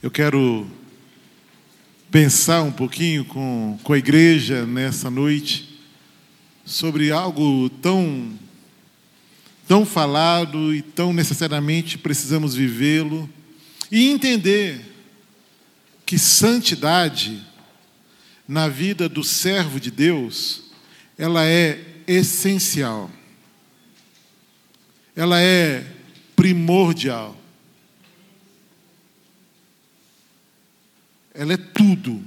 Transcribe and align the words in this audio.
Eu 0.00 0.12
quero 0.12 0.64
pensar 2.08 2.62
um 2.62 2.70
pouquinho 2.70 3.24
com, 3.24 3.76
com 3.82 3.92
a 3.92 3.98
igreja 3.98 4.64
nessa 4.64 5.10
noite 5.10 5.80
sobre 6.64 7.10
algo 7.10 7.68
tão, 7.68 8.38
tão 9.66 9.84
falado 9.84 10.72
e 10.72 10.82
tão 10.82 11.12
necessariamente 11.12 11.98
precisamos 11.98 12.54
vivê-lo 12.54 13.28
e 13.90 14.08
entender 14.08 14.82
que 16.06 16.16
santidade 16.16 17.42
na 18.46 18.68
vida 18.68 19.08
do 19.08 19.24
servo 19.24 19.80
de 19.80 19.90
Deus, 19.90 20.70
ela 21.18 21.44
é 21.44 21.84
essencial. 22.06 23.10
Ela 25.16 25.40
é 25.40 25.84
primordial. 26.36 27.37
Ela 31.38 31.52
é 31.52 31.56
tudo 31.56 32.20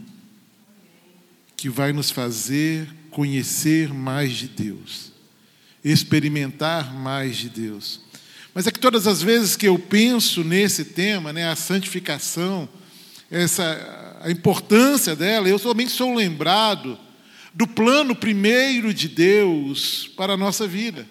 que 1.58 1.68
vai 1.68 1.92
nos 1.92 2.10
fazer 2.10 2.88
conhecer 3.10 3.94
mais 3.94 4.32
de 4.32 4.48
Deus, 4.48 5.12
experimentar 5.84 6.94
mais 6.94 7.36
de 7.36 7.50
Deus. 7.50 8.00
Mas 8.54 8.68
é 8.68 8.72
que 8.72 8.80
todas 8.80 9.08
as 9.08 9.22
vezes 9.22 9.58
que 9.58 9.68
eu 9.68 9.78
penso 9.78 10.46
nesse 10.46 10.86
tema, 10.86 11.34
né, 11.34 11.50
a 11.50 11.58
santificação, 11.58 12.70
essa, 13.30 14.18
a 14.22 14.32
importância 14.32 15.14
dela, 15.14 15.50
eu 15.50 15.60
somente 15.60 15.92
sou 15.92 16.16
lembrado 16.16 16.98
do 17.54 17.68
plano 17.68 18.16
primeiro 18.16 18.94
de 18.94 19.10
Deus 19.10 20.10
para 20.16 20.36
a 20.36 20.38
nossa 20.38 20.66
vida, 20.66 21.06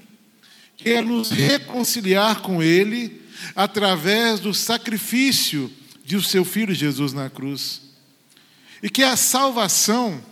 que 0.75 0.89
é 0.89 1.03
nos 1.03 1.29
reconciliar 1.29 2.41
com 2.41 2.63
Ele 2.63 3.21
através 3.55 4.41
do 4.41 4.55
sacrifício 4.55 5.71
de 6.03 6.17
o 6.17 6.23
seu 6.23 6.47
Filho 6.47 6.75
Jesus 6.75 7.13
na 7.13 7.29
cruz. 7.29 7.90
E 8.83 8.89
que 8.89 9.03
a 9.03 9.17
salvação, 9.17 10.23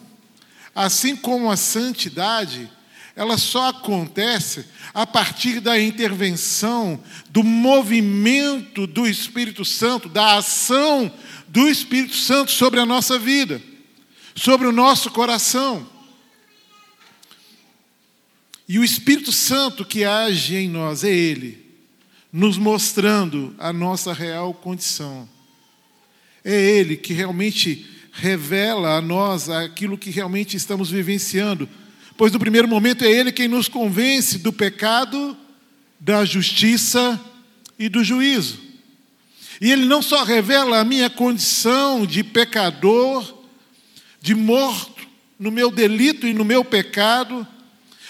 assim 0.75 1.14
como 1.14 1.50
a 1.50 1.56
santidade, 1.56 2.70
ela 3.19 3.36
só 3.36 3.70
acontece 3.70 4.64
a 4.95 5.05
partir 5.05 5.59
da 5.59 5.78
intervenção, 5.81 7.03
do 7.31 7.42
movimento 7.42 8.87
do 8.87 9.09
Espírito 9.09 9.64
Santo, 9.64 10.09
da 10.09 10.37
ação 10.37 11.12
do 11.48 11.69
Espírito 11.69 12.14
Santo 12.14 12.53
sobre 12.53 12.78
a 12.78 12.87
nossa 12.87 13.19
vida, 13.19 13.61
sobre 14.37 14.69
o 14.69 14.72
nosso 14.72 15.11
coração. 15.11 15.84
E 18.69 18.78
o 18.78 18.84
Espírito 18.84 19.33
Santo 19.33 19.84
que 19.84 20.05
age 20.05 20.55
em 20.55 20.69
nós 20.69 21.03
é 21.03 21.11
Ele, 21.11 21.67
nos 22.33 22.56
mostrando 22.56 23.53
a 23.59 23.72
nossa 23.72 24.12
real 24.12 24.55
condição. 24.55 25.28
É 26.44 26.55
Ele 26.55 26.97
que 26.97 27.12
realmente 27.12 27.97
revela 28.19 28.97
a 28.97 29.00
nós 29.00 29.48
aquilo 29.48 29.97
que 29.97 30.11
realmente 30.11 30.56
estamos 30.56 30.91
vivenciando. 30.91 31.69
Pois 32.16 32.33
no 32.33 32.38
primeiro 32.38 32.66
momento 32.66 33.05
é 33.05 33.10
Ele 33.10 33.30
quem 33.30 33.47
nos 33.47 33.69
convence 33.69 34.38
do 34.38 34.52
pecado, 34.52 35.36
da 36.00 36.25
justiça 36.25 37.20
e 37.78 37.88
do 37.88 38.02
juízo. 38.02 38.58
E 39.60 39.70
Ele 39.70 39.84
não 39.84 40.02
só 40.02 40.25
revela 40.25 40.80
a 40.80 40.84
minha 40.84 41.08
condição 41.08 42.05
de 42.05 42.25
pecador, 42.25 43.44
de 44.20 44.34
morto 44.34 45.06
no 45.38 45.53
meu 45.53 45.70
delito 45.70 46.27
e 46.27 46.34
no 46.34 46.44
meu 46.44 46.64
pecado, 46.64 47.47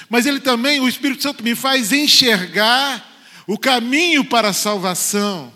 mas 0.08 0.24
Ele 0.24 0.40
também, 0.40 0.80
o 0.80 0.88
Espírito 0.88 1.22
Santo, 1.22 1.44
me 1.44 1.54
faz 1.54 1.92
enxergar 1.92 3.06
o 3.46 3.58
caminho 3.58 4.24
para 4.24 4.48
a 4.48 4.54
salvação. 4.54 5.52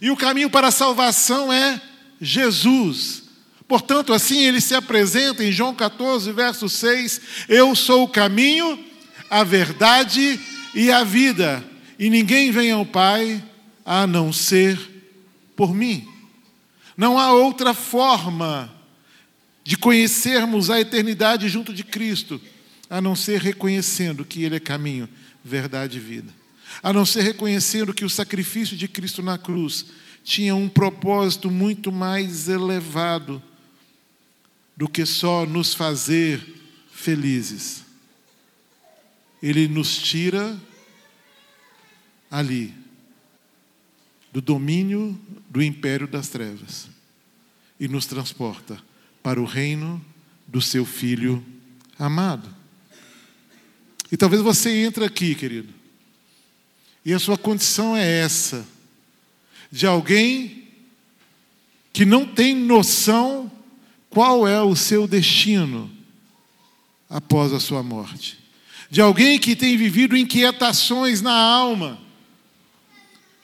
E 0.00 0.10
o 0.10 0.16
caminho 0.16 0.50
para 0.50 0.66
a 0.66 0.72
salvação 0.72 1.52
é 1.52 1.80
Jesus. 2.20 3.27
Portanto, 3.68 4.14
assim 4.14 4.46
ele 4.46 4.62
se 4.62 4.74
apresenta 4.74 5.44
em 5.44 5.52
João 5.52 5.74
14, 5.74 6.32
verso 6.32 6.70
6: 6.70 7.20
Eu 7.46 7.76
sou 7.76 8.04
o 8.04 8.08
caminho, 8.08 8.82
a 9.28 9.44
verdade 9.44 10.40
e 10.74 10.90
a 10.90 11.04
vida, 11.04 11.62
e 11.98 12.08
ninguém 12.08 12.50
vem 12.50 12.70
ao 12.70 12.86
Pai 12.86 13.44
a 13.84 14.06
não 14.06 14.32
ser 14.32 14.78
por 15.54 15.74
mim. 15.74 16.08
Não 16.96 17.18
há 17.18 17.32
outra 17.32 17.74
forma 17.74 18.74
de 19.62 19.76
conhecermos 19.76 20.70
a 20.70 20.80
eternidade 20.80 21.46
junto 21.46 21.74
de 21.74 21.84
Cristo, 21.84 22.40
a 22.88 23.02
não 23.02 23.14
ser 23.14 23.42
reconhecendo 23.42 24.24
que 24.24 24.44
Ele 24.44 24.56
é 24.56 24.60
caminho, 24.60 25.06
verdade 25.44 25.98
e 25.98 26.00
vida. 26.00 26.32
A 26.82 26.90
não 26.90 27.04
ser 27.04 27.20
reconhecendo 27.20 27.92
que 27.92 28.04
o 28.04 28.10
sacrifício 28.10 28.78
de 28.78 28.88
Cristo 28.88 29.22
na 29.22 29.36
cruz 29.36 29.86
tinha 30.24 30.54
um 30.54 30.68
propósito 30.68 31.50
muito 31.50 31.92
mais 31.92 32.48
elevado 32.48 33.42
do 34.78 34.88
que 34.88 35.04
só 35.04 35.44
nos 35.44 35.74
fazer 35.74 36.40
felizes. 36.92 37.82
Ele 39.42 39.66
nos 39.66 39.98
tira 39.98 40.56
ali, 42.30 42.72
do 44.32 44.40
domínio 44.40 45.20
do 45.50 45.60
império 45.60 46.06
das 46.06 46.28
trevas, 46.28 46.88
e 47.80 47.88
nos 47.88 48.06
transporta 48.06 48.80
para 49.20 49.40
o 49.40 49.44
reino 49.44 50.04
do 50.46 50.60
seu 50.60 50.84
Filho 50.84 51.44
amado. 51.98 52.48
E 54.12 54.16
talvez 54.16 54.40
você 54.42 54.70
entre 54.84 55.04
aqui, 55.04 55.34
querido, 55.34 55.74
e 57.04 57.12
a 57.12 57.18
sua 57.18 57.36
condição 57.36 57.96
é 57.96 58.20
essa, 58.20 58.64
de 59.72 59.88
alguém 59.88 60.68
que 61.92 62.04
não 62.04 62.24
tem 62.24 62.54
noção 62.54 63.47
qual 64.18 64.48
é 64.48 64.60
o 64.60 64.74
seu 64.74 65.06
destino 65.06 65.88
após 67.08 67.52
a 67.52 67.60
sua 67.60 67.84
morte? 67.84 68.36
De 68.90 69.00
alguém 69.00 69.38
que 69.38 69.54
tem 69.54 69.76
vivido 69.76 70.16
inquietações 70.16 71.22
na 71.22 71.32
alma, 71.32 72.00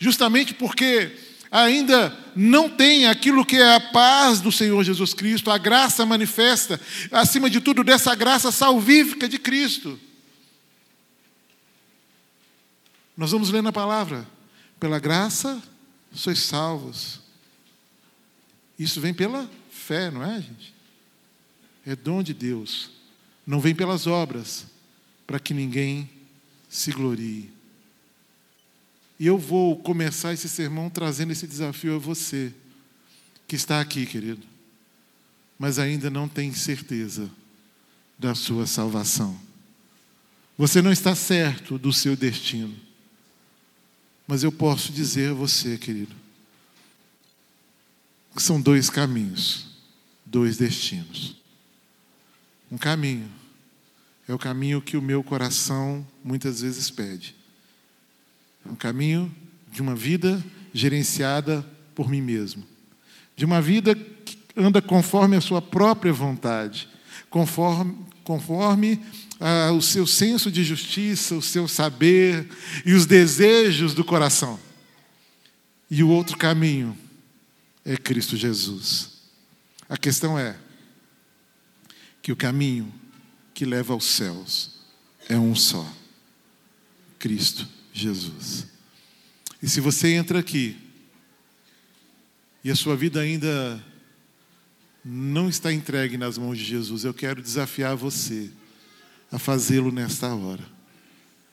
justamente 0.01 0.53
porque 0.53 1.17
ainda 1.49 2.19
não 2.35 2.69
tem 2.69 3.07
aquilo 3.07 3.47
que 3.47 3.55
é 3.55 3.77
a 3.77 3.79
paz 3.79 4.41
do 4.41 4.51
Senhor 4.51 4.83
Jesus 4.83 5.15
Cristo, 5.15 5.49
a 5.49 5.59
graça 5.59 6.05
manifesta, 6.05 6.81
acima 7.13 7.49
de 7.49 7.61
tudo, 7.61 7.85
dessa 7.85 8.13
graça 8.17 8.51
salvífica 8.51 9.29
de 9.29 9.39
Cristo. 9.39 9.97
Nós 13.17 13.31
vamos 13.31 13.49
ler 13.49 13.63
na 13.63 13.71
palavra: 13.71 14.27
pela 14.81 14.99
graça 14.99 15.63
sois 16.13 16.41
salvos. 16.41 17.21
Isso 18.77 19.01
vem 19.01 19.15
pela 19.15 19.49
fé, 19.85 20.11
não 20.11 20.23
é, 20.23 20.41
gente? 20.41 20.75
É 21.87 21.95
dom 21.95 22.23
de 22.23 22.33
Deus. 22.33 22.91
Não 23.47 23.61
vem 23.61 23.75
pelas 23.75 24.07
obras, 24.07 24.67
para 25.27 25.39
que 25.39 25.53
ninguém 25.53 26.09
se 26.69 26.91
glorie. 26.91 27.51
E 29.21 29.27
eu 29.27 29.39
vou 29.39 29.77
começar 29.77 30.33
esse 30.33 30.49
sermão 30.49 30.89
trazendo 30.89 31.33
esse 31.33 31.47
desafio 31.47 31.97
a 31.97 31.99
você, 31.99 32.53
que 33.47 33.57
está 33.57 33.81
aqui, 33.81 34.07
querido, 34.07 34.43
mas 35.59 35.79
ainda 35.79 36.09
não 36.09 36.27
tem 36.27 36.53
certeza 36.55 37.31
da 38.19 38.35
sua 38.35 38.67
salvação. 38.67 39.39
Você 40.57 40.81
não 40.81 40.91
está 40.91 41.15
certo 41.15 41.79
do 41.79 41.93
seu 41.93 42.17
destino. 42.17 42.75
Mas 44.27 44.43
eu 44.43 44.51
posso 44.51 44.91
dizer 44.91 45.33
a 45.33 45.35
você, 45.35 45.77
querido, 45.77 46.15
que 48.35 48.43
são 48.43 48.59
dois 48.59 48.89
caminhos 48.89 49.74
dois 50.35 50.57
destinos. 50.57 51.37
Um 52.69 52.77
caminho 52.77 53.31
é 54.27 54.35
o 54.35 54.39
caminho 54.39 54.83
que 54.83 54.97
o 54.97 55.03
meu 55.03 55.23
coração 55.23 56.05
muitas 56.25 56.61
vezes 56.61 56.91
pede. 56.91 57.37
É 58.67 58.69
um 58.69 58.75
caminho 58.75 59.33
de 59.71 59.81
uma 59.81 59.95
vida 59.95 60.45
gerenciada 60.73 61.65
por 61.95 62.11
mim 62.11 62.21
mesmo. 62.21 62.65
De 63.37 63.45
uma 63.45 63.63
vida 63.63 63.95
que 63.95 64.37
anda 64.57 64.83
conforme 64.83 65.37
a 65.37 65.41
sua 65.41 65.63
própria 65.63 66.13
vontade, 66.13 66.89
conforme, 67.31 67.97
conforme 68.25 69.01
ah, 69.39 69.71
o 69.71 69.81
seu 69.81 70.05
senso 70.05 70.51
de 70.51 70.65
justiça, 70.65 71.37
o 71.37 71.43
seu 71.43 71.69
saber 71.69 72.51
e 72.85 72.93
os 72.93 73.07
desejos 73.07 73.95
do 73.95 74.03
coração. 74.03 74.59
E 75.89 76.03
o 76.03 76.09
outro 76.09 76.37
caminho 76.37 76.99
é 77.85 77.97
Cristo 77.97 78.37
Jesus. 78.37 79.14
A 79.89 79.97
questão 79.97 80.39
é 80.39 80.57
que 82.23 82.33
o 82.33 82.37
caminho 82.37 82.93
que 83.53 83.65
leva 83.65 83.93
aos 83.93 84.05
céus 84.05 84.71
é 85.29 85.39
um 85.39 85.55
só: 85.55 85.87
Cristo 87.19 87.69
Jesus. 87.93 88.67
E 89.63 89.69
se 89.69 89.81
você 89.81 90.15
entra 90.15 90.39
aqui 90.39 90.77
e 92.63 92.71
a 92.71 92.77
sua 92.77 92.97
vida 92.97 93.21
ainda 93.21 93.83
não 95.05 95.49
está 95.49 95.73
entregue 95.73 96.17
nas 96.17 96.39
mãos 96.39 96.57
de 96.57 96.65
Jesus, 96.65 97.05
eu 97.05 97.13
quero 97.13 97.43
desafiar 97.43 97.95
você 97.95 98.51
a 99.31 99.39
fazê-lo 99.39 99.93
nesta 99.93 100.35
hora. 100.35 100.65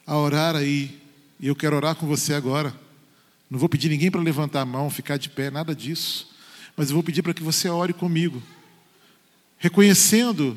A 0.06 0.16
orar 0.16 0.56
aí, 0.56 1.00
e 1.38 1.46
eu 1.46 1.54
quero 1.54 1.76
orar 1.76 1.94
com 1.94 2.06
você 2.06 2.32
agora. 2.32 2.74
Não 3.50 3.58
vou 3.58 3.68
pedir 3.68 3.90
ninguém 3.90 4.10
para 4.10 4.22
levantar 4.22 4.62
a 4.62 4.66
mão, 4.66 4.88
ficar 4.88 5.18
de 5.18 5.28
pé, 5.28 5.50
nada 5.50 5.74
disso. 5.74 6.31
Mas 6.76 6.88
eu 6.88 6.94
vou 6.94 7.02
pedir 7.02 7.22
para 7.22 7.34
que 7.34 7.42
você 7.42 7.68
ore 7.68 7.92
comigo, 7.92 8.42
reconhecendo, 9.58 10.56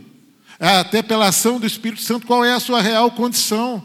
até 0.60 1.04
pela 1.04 1.28
ação 1.28 1.60
do 1.60 1.68
Espírito 1.68 2.02
Santo, 2.02 2.26
qual 2.26 2.44
é 2.44 2.54
a 2.54 2.60
sua 2.60 2.82
real 2.82 3.12
condição. 3.12 3.84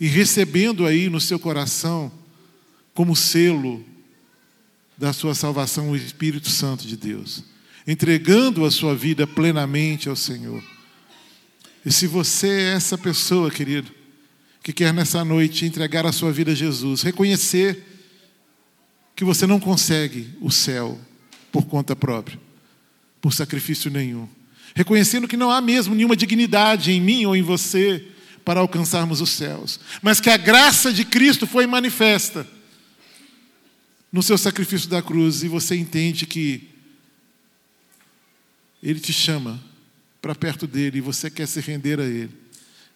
E 0.00 0.06
recebendo 0.06 0.86
aí 0.86 1.08
no 1.08 1.20
seu 1.20 1.38
coração, 1.38 2.10
como 2.94 3.14
selo 3.14 3.84
da 4.96 5.12
sua 5.12 5.34
salvação, 5.34 5.90
o 5.90 5.96
Espírito 5.96 6.48
Santo 6.48 6.86
de 6.86 6.96
Deus, 6.96 7.44
entregando 7.86 8.64
a 8.64 8.70
sua 8.70 8.94
vida 8.94 9.26
plenamente 9.26 10.08
ao 10.08 10.16
Senhor. 10.16 10.62
E 11.84 11.92
se 11.92 12.06
você 12.06 12.48
é 12.48 12.74
essa 12.74 12.96
pessoa, 12.96 13.50
querido, 13.50 13.90
que 14.62 14.72
quer 14.72 14.92
nessa 14.94 15.24
noite 15.24 15.66
entregar 15.66 16.06
a 16.06 16.12
sua 16.12 16.32
vida 16.32 16.52
a 16.52 16.54
Jesus, 16.54 17.02
reconhecer 17.02 17.91
que 19.14 19.24
você 19.24 19.46
não 19.46 19.60
consegue 19.60 20.30
o 20.40 20.50
céu 20.50 20.98
por 21.50 21.66
conta 21.66 21.94
própria, 21.94 22.40
por 23.20 23.32
sacrifício 23.32 23.90
nenhum, 23.90 24.28
reconhecendo 24.74 25.28
que 25.28 25.36
não 25.36 25.50
há 25.50 25.60
mesmo 25.60 25.94
nenhuma 25.94 26.16
dignidade 26.16 26.92
em 26.92 27.00
mim 27.00 27.24
ou 27.26 27.36
em 27.36 27.42
você 27.42 28.06
para 28.44 28.60
alcançarmos 28.60 29.20
os 29.20 29.30
céus, 29.30 29.78
mas 30.00 30.20
que 30.20 30.30
a 30.30 30.36
graça 30.36 30.92
de 30.92 31.04
Cristo 31.04 31.46
foi 31.46 31.66
manifesta 31.66 32.46
no 34.10 34.22
seu 34.22 34.36
sacrifício 34.36 34.88
da 34.88 35.00
cruz 35.00 35.42
e 35.42 35.48
você 35.48 35.76
entende 35.76 36.26
que 36.26 36.68
Ele 38.82 38.98
te 38.98 39.12
chama 39.12 39.62
para 40.20 40.34
perto 40.34 40.66
dele 40.66 40.98
e 40.98 41.00
você 41.00 41.30
quer 41.30 41.46
se 41.46 41.60
render 41.60 42.00
a 42.00 42.04
Ele 42.04 42.42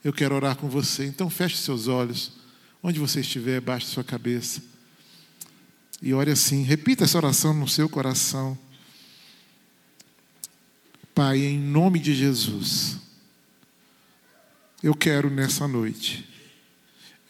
eu 0.07 0.13
quero 0.13 0.37
orar 0.37 0.55
com 0.55 0.69
você. 0.69 1.05
Então 1.05 1.29
feche 1.29 1.57
seus 1.57 1.89
olhos. 1.89 2.31
Onde 2.81 3.01
você 3.01 3.21
estiver, 3.21 3.61
baixe 3.61 3.87
sua 3.87 4.05
cabeça. 4.05 4.63
E 6.03 6.13
ore 6.13 6.31
assim. 6.31 6.63
Repita 6.63 7.05
essa 7.05 7.17
oração 7.17 7.55
no 7.55 7.69
seu 7.69 7.89
coração. 7.89 8.59
Pai, 11.15 11.39
em 11.39 11.59
nome 11.59 11.99
de 11.99 12.15
Jesus, 12.15 12.99
eu 14.83 14.95
quero 14.95 15.31
nessa 15.31 15.67
noite 15.67 16.29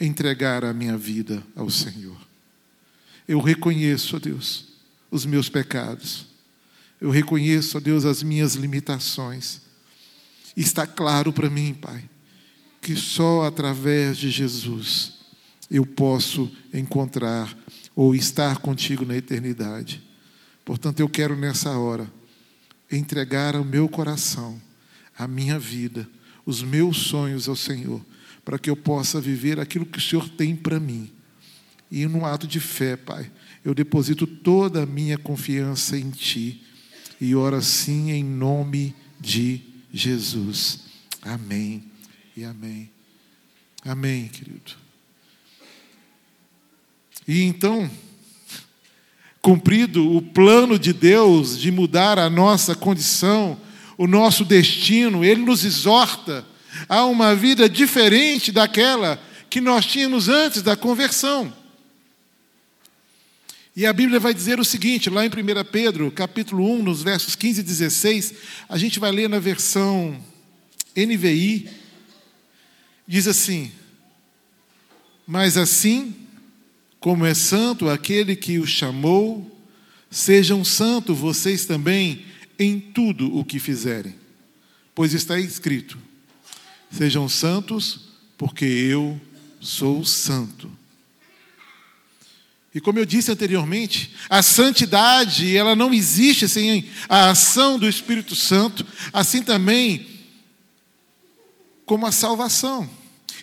entregar 0.01 0.65
a 0.65 0.73
minha 0.73 0.99
vida 0.99 1.43
ao 1.55 1.71
Senhor. 1.71 2.17
Eu 3.29 3.41
reconheço, 3.41 4.17
ó 4.17 4.19
Deus, 4.19 4.67
os 5.11 5.25
meus 5.25 5.49
pecados. 5.49 6.27
Eu 7.01 7.11
reconheço, 7.11 7.77
ó 7.77 7.81
Deus, 7.81 8.05
as 8.05 8.23
minhas 8.23 8.55
limitações. 8.55 9.61
Está 10.57 10.87
claro 10.87 11.33
para 11.33 11.49
mim, 11.51 11.75
Pai, 11.75 12.03
que 12.81 12.97
só 12.97 13.45
através 13.45 14.17
de 14.17 14.31
Jesus 14.31 15.15
eu 15.71 15.85
posso 15.85 16.51
encontrar 16.73 17.57
ou 17.97 18.15
estar 18.15 18.59
contigo 18.59 19.07
na 19.07 19.17
eternidade. 19.17 20.03
Portanto, 20.65 21.01
eu 21.01 21.09
quero 21.09 21.35
nessa 21.35 21.71
hora 21.79 22.13
entregar 22.93 23.57
o 23.57 23.65
meu 23.65 23.89
coração, 23.89 24.61
a 25.19 25.27
minha 25.27 25.59
vida, 25.59 26.07
os 26.45 26.63
meus 26.63 26.99
sonhos 26.99 27.49
ao 27.49 27.57
Senhor, 27.57 28.05
para 28.45 28.59
que 28.59 28.69
eu 28.69 28.77
possa 28.77 29.21
viver 29.21 29.59
aquilo 29.59 29.87
que 29.87 29.99
o 29.99 30.01
Senhor 30.01 30.29
tem 30.29 30.55
para 30.55 30.79
mim. 30.79 31.11
E 31.91 32.05
num 32.07 32.27
ato 32.27 32.47
de 32.47 32.61
fé, 32.61 32.97
Pai, 32.97 33.31
eu 33.65 33.75
deposito 33.75 34.27
toda 34.27 34.83
a 34.83 34.87
minha 34.87 35.17
confiança 35.17 35.97
em 35.97 36.11
Ti 36.11 36.63
e 37.21 37.35
oro 37.35 37.57
assim 37.57 38.11
em 38.11 38.23
nome 38.23 38.95
de 39.19 39.63
Jesus. 39.93 40.81
Amém 41.23 41.91
e 42.37 42.45
amém. 42.45 42.91
Amém, 43.85 44.29
querido. 44.29 44.86
E 47.27 47.43
então, 47.43 47.91
cumprido 49.43 50.17
o 50.17 50.23
plano 50.23 50.79
de 50.79 50.93
Deus 50.93 51.59
de 51.59 51.71
mudar 51.71 52.19
a 52.19 52.31
nossa 52.31 52.75
condição, 52.75 53.61
o 53.99 54.07
nosso 54.07 54.45
destino, 54.45 55.25
Ele 55.25 55.43
nos 55.43 55.65
exorta 55.65 56.45
a 56.89 57.05
uma 57.05 57.35
vida 57.35 57.69
diferente 57.69 58.53
daquela 58.53 59.21
que 59.49 59.61
nós 59.61 59.87
tínhamos 59.87 60.29
antes 60.29 60.63
da 60.63 60.77
conversão. 60.77 61.53
E 63.75 63.85
a 63.85 63.93
Bíblia 63.93 64.19
vai 64.19 64.33
dizer 64.33 64.59
o 64.59 64.65
seguinte, 64.65 65.11
lá 65.11 65.25
em 65.25 65.29
1 65.29 65.33
Pedro, 65.71 66.11
capítulo 66.11 66.71
1, 66.79 66.83
nos 66.83 67.03
versos 67.03 67.35
15 67.35 67.61
e 67.61 67.65
16, 67.65 68.35
a 68.69 68.79
gente 68.79 68.99
vai 68.99 69.11
ler 69.11 69.29
na 69.29 69.39
versão 69.39 70.19
NVI, 70.97 71.69
Diz 73.07 73.29
assim: 73.29 73.71
Mas 75.27 75.57
assim 75.57 76.15
como 77.07 77.25
é 77.25 77.35
santo 77.35 77.89
aquele 77.89 78.35
que 78.35 78.59
o 78.59 78.67
chamou, 78.67 79.65
sejam 80.11 80.65
santos 80.65 81.17
vocês 81.17 81.65
também 81.65 82.25
em 82.59 82.81
tudo 82.81 83.33
o 83.33 83.45
que 83.45 83.61
fizerem. 83.61 84.13
Pois 84.93 85.15
está 85.15 85.39
escrito: 85.39 85.97
Sejam 86.91 87.29
santos, 87.29 88.09
porque 88.37 88.65
eu 88.65 89.21
sou 89.61 90.05
santo. 90.05 90.69
E 92.75 92.81
como 92.81 92.99
eu 92.99 93.07
disse 93.07 93.31
anteriormente, 93.31 94.11
a 94.29 94.43
santidade, 94.43 95.57
ela 95.57 95.77
não 95.77 95.95
existe 95.95 96.49
sem 96.49 96.91
a 97.09 97.31
ação 97.31 97.79
do 97.79 97.89
Espírito 97.89 98.35
Santo, 98.35 98.85
assim 99.13 99.45
também 99.45 100.09
como 101.85 102.05
a 102.05 102.11
salvação. 102.11 102.91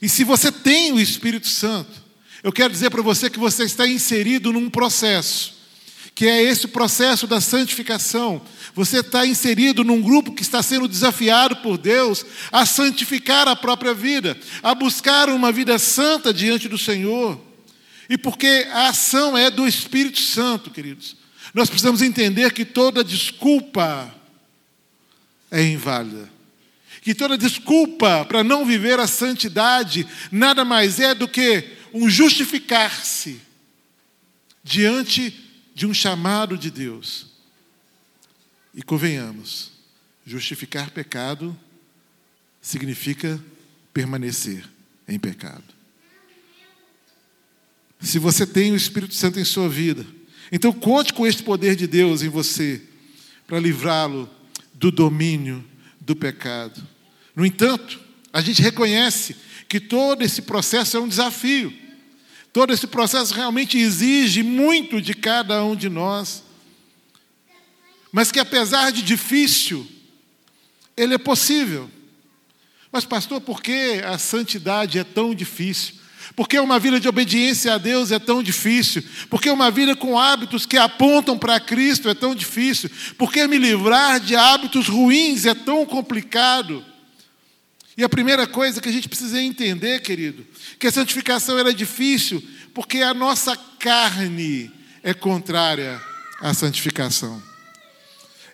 E 0.02 0.10
se 0.10 0.26
você 0.26 0.52
tem 0.52 0.92
o 0.92 1.00
Espírito 1.00 1.48
Santo, 1.48 2.03
eu 2.44 2.52
quero 2.52 2.74
dizer 2.74 2.90
para 2.90 3.02
você 3.02 3.30
que 3.30 3.40
você 3.40 3.64
está 3.64 3.88
inserido 3.88 4.52
num 4.52 4.70
processo, 4.70 5.54
que 6.14 6.28
é 6.28 6.44
esse 6.44 6.68
processo 6.68 7.26
da 7.26 7.40
santificação. 7.40 8.42
Você 8.76 9.00
está 9.00 9.26
inserido 9.26 9.84
num 9.84 10.02
grupo 10.02 10.34
que 10.34 10.42
está 10.42 10.62
sendo 10.62 10.88
desafiado 10.88 11.56
por 11.58 11.78
Deus 11.78 12.26
a 12.52 12.66
santificar 12.66 13.48
a 13.48 13.56
própria 13.56 13.94
vida, 13.94 14.38
a 14.62 14.76
buscar 14.76 15.30
uma 15.30 15.52
vida 15.52 15.80
santa 15.80 16.34
diante 16.34 16.68
do 16.68 16.78
Senhor. 16.78 17.40
E 18.10 18.18
porque 18.18 18.68
a 18.72 18.90
ação 18.90 19.38
é 19.38 19.50
do 19.50 19.66
Espírito 19.66 20.20
Santo, 20.20 20.70
queridos, 20.70 21.16
nós 21.54 21.70
precisamos 21.70 22.02
entender 22.02 22.52
que 22.52 22.66
toda 22.66 23.04
desculpa 23.04 24.14
é 25.50 25.64
inválida 25.64 26.34
que 27.04 27.14
toda 27.14 27.38
desculpa 27.38 28.24
para 28.24 28.46
não 28.46 28.66
viver 28.66 28.98
a 28.98 29.08
santidade 29.08 30.08
nada 30.32 30.64
mais 30.64 31.02
é 31.02 31.14
do 31.14 31.28
que 31.28 31.83
um 31.94 32.10
justificar-se 32.10 33.40
diante 34.64 35.32
de 35.76 35.86
um 35.86 35.94
chamado 35.94 36.58
de 36.58 36.72
Deus. 36.72 37.28
E 38.74 38.82
convenhamos, 38.82 39.72
justificar 40.26 40.90
pecado 40.90 41.58
significa 42.62 43.40
permanecer 43.94 44.68
em 45.08 45.20
pecado. 45.20 45.64
Se 48.00 48.18
você 48.18 48.46
tem 48.46 48.72
o 48.72 48.76
Espírito 48.76 49.14
Santo 49.14 49.40
em 49.40 49.46
sua 49.46 49.70
vida, 49.70 50.06
então 50.52 50.74
conte 50.74 51.14
com 51.14 51.28
este 51.28 51.44
poder 51.44 51.76
de 51.76 51.88
Deus 51.88 52.22
em 52.22 52.30
você 52.30 52.82
para 53.46 53.60
livrá-lo 53.60 54.30
do 54.74 54.92
domínio 54.92 55.64
do 56.02 56.16
pecado. 56.16 56.86
No 57.36 57.46
entanto, 57.46 58.00
a 58.32 58.42
gente 58.42 58.62
reconhece 58.62 59.36
que 59.68 59.80
todo 59.80 60.24
esse 60.24 60.42
processo 60.42 60.98
é 60.98 61.00
um 61.00 61.08
desafio. 61.08 61.83
Todo 62.54 62.72
esse 62.72 62.86
processo 62.86 63.34
realmente 63.34 63.80
exige 63.80 64.44
muito 64.44 65.02
de 65.02 65.16
cada 65.16 65.66
um 65.66 65.76
de 65.76 65.90
nós. 65.90 66.44
Mas 68.12 68.32
que 68.32 68.40
apesar 68.40 68.92
de 68.92 69.02
difícil, 69.02 69.88
ele 70.96 71.16
é 71.16 71.18
possível. 71.18 71.90
Mas, 72.92 73.06
pastor, 73.06 73.42
por 73.42 73.60
que 73.60 74.00
a 74.06 74.20
santidade 74.20 75.00
é 75.00 75.04
tão 75.04 75.34
difícil? 75.34 75.96
Por 76.36 76.48
que 76.48 76.60
uma 76.60 76.78
vida 76.78 77.00
de 77.00 77.10
obediência 77.10 77.74
a 77.74 77.80
Deus 77.80 78.12
é 78.12 78.20
tão 78.20 78.44
difícil? 78.44 79.04
Por 79.32 79.42
que 79.42 79.50
uma 79.50 79.72
vida 79.72 79.96
com 79.96 80.18
hábitos 80.18 80.64
que 80.64 80.78
apontam 80.78 81.38
para 81.40 81.60
Cristo 81.60 82.08
é 82.08 82.14
tão 82.14 82.36
difícil? 82.36 82.90
Por 83.18 83.32
que 83.32 83.48
me 83.48 83.58
livrar 83.58 84.20
de 84.20 84.36
hábitos 84.36 84.88
ruins 84.88 85.48
é 85.48 85.56
tão 85.56 85.88
complicado? 85.88 86.86
E 87.96 88.04
a 88.04 88.10
primeira 88.10 88.48
coisa 88.48 88.82
que 88.82 88.90
a 88.90 88.92
gente 88.92 89.08
precisa 89.08 89.42
entender, 89.42 90.02
querido, 90.02 90.46
que 90.80 90.88
a 90.88 90.92
santificação 90.92 91.60
era 91.60 91.74
difícil 91.74 92.44
porque 92.74 93.02
a 93.02 93.14
nossa 93.14 93.56
carne 93.80 94.72
é 95.04 95.14
contrária 95.14 96.02
à 96.42 96.54
santificação. 96.54 97.42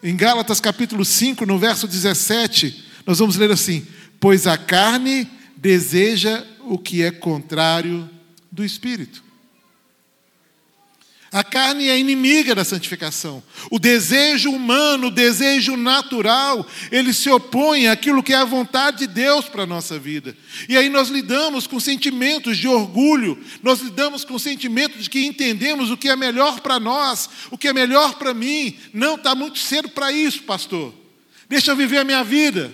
Em 0.03 0.15
Gálatas 0.15 0.59
capítulo 0.59 1.05
5, 1.05 1.45
no 1.45 1.57
verso 1.57 1.87
17, 1.87 2.85
nós 3.05 3.19
vamos 3.19 3.37
ler 3.37 3.51
assim: 3.51 3.85
Pois 4.19 4.45
a 4.45 4.57
carne 4.57 5.29
deseja 5.55 6.43
o 6.61 6.77
que 6.77 7.01
é 7.01 7.11
contrário 7.11 8.09
do 8.51 8.63
espírito. 8.63 9.28
A 11.31 11.43
carne 11.43 11.87
é 11.87 11.99
inimiga 11.99 12.55
da 12.55 12.65
santificação. 12.65 13.43
O 13.69 13.77
desejo 13.77 14.49
humano, 14.49 15.07
o 15.07 15.11
desejo 15.11 15.77
natural, 15.77 16.65
ele 16.91 17.13
se 17.13 17.29
opõe 17.29 17.87
àquilo 17.87 18.23
que 18.23 18.33
é 18.33 18.37
a 18.37 18.45
vontade 18.45 18.99
de 18.99 19.07
Deus 19.07 19.45
para 19.45 19.63
a 19.63 19.67
nossa 19.67 19.99
vida. 19.99 20.35
E 20.67 20.75
aí 20.75 20.89
nós 20.89 21.09
lidamos 21.09 21.67
com 21.67 21.79
sentimentos 21.79 22.57
de 22.57 22.67
orgulho, 22.67 23.37
nós 23.61 23.79
lidamos 23.79 24.25
com 24.25 24.39
sentimentos 24.39 25.03
de 25.03 25.09
que 25.09 25.23
entendemos 25.23 25.91
o 25.91 25.97
que 25.97 26.09
é 26.09 26.15
melhor 26.15 26.61
para 26.61 26.79
nós, 26.79 27.29
o 27.51 27.57
que 27.57 27.67
é 27.67 27.73
melhor 27.73 28.15
para 28.15 28.33
mim. 28.33 28.75
Não 28.91 29.13
está 29.13 29.35
muito 29.35 29.59
cedo 29.59 29.89
para 29.89 30.11
isso, 30.11 30.41
pastor. 30.43 30.91
Deixa 31.47 31.71
eu 31.71 31.75
viver 31.75 31.99
a 31.99 32.03
minha 32.03 32.23
vida. 32.23 32.73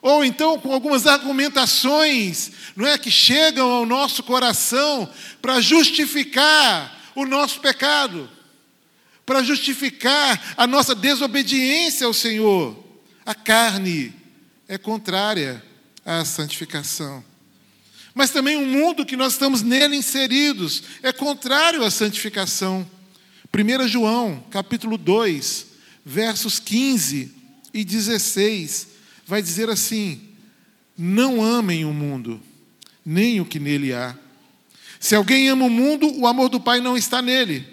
Ou 0.00 0.24
então 0.24 0.58
com 0.58 0.72
algumas 0.72 1.06
argumentações, 1.06 2.52
não 2.74 2.86
é 2.86 2.96
que 2.96 3.10
chegam 3.10 3.70
ao 3.70 3.84
nosso 3.84 4.22
coração 4.22 5.06
para 5.42 5.60
justificar 5.60 6.99
o 7.14 7.24
nosso 7.24 7.60
pecado, 7.60 8.28
para 9.24 9.42
justificar 9.42 10.54
a 10.56 10.66
nossa 10.66 10.94
desobediência 10.94 12.06
ao 12.06 12.14
Senhor. 12.14 12.76
A 13.24 13.34
carne 13.34 14.12
é 14.66 14.76
contrária 14.76 15.62
à 16.04 16.24
santificação. 16.24 17.24
Mas 18.14 18.30
também 18.30 18.56
o 18.56 18.66
mundo 18.66 19.06
que 19.06 19.16
nós 19.16 19.34
estamos 19.34 19.62
nele 19.62 19.96
inseridos 19.96 20.82
é 21.02 21.12
contrário 21.12 21.84
à 21.84 21.90
santificação. 21.90 22.88
1 23.52 23.88
João, 23.88 24.44
capítulo 24.50 24.98
2, 24.98 25.66
versos 26.04 26.58
15 26.58 27.34
e 27.72 27.84
16, 27.84 28.88
vai 29.26 29.40
dizer 29.40 29.68
assim: 29.70 30.20
Não 30.96 31.42
amem 31.42 31.84
o 31.84 31.92
mundo, 31.92 32.40
nem 33.04 33.40
o 33.40 33.44
que 33.44 33.58
nele 33.58 33.92
há. 33.92 34.16
Se 35.00 35.14
alguém 35.14 35.48
ama 35.48 35.64
o 35.64 35.70
mundo, 35.70 36.14
o 36.20 36.26
amor 36.26 36.50
do 36.50 36.60
Pai 36.60 36.78
não 36.78 36.94
está 36.94 37.22
nele. 37.22 37.66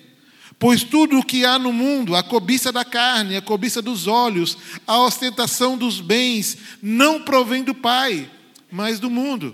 Pois 0.58 0.82
tudo 0.82 1.20
o 1.20 1.24
que 1.24 1.44
há 1.44 1.60
no 1.60 1.74
mundo, 1.74 2.16
a 2.16 2.24
cobiça 2.24 2.72
da 2.72 2.86
carne, 2.86 3.36
a 3.36 3.42
cobiça 3.42 3.82
dos 3.82 4.08
olhos, 4.08 4.58
a 4.88 4.98
ostentação 5.00 5.78
dos 5.78 6.00
bens, 6.00 6.58
não 6.82 7.22
provém 7.22 7.64
do 7.64 7.76
Pai, 7.76 8.32
mas 8.72 8.98
do 8.98 9.10
mundo. 9.10 9.54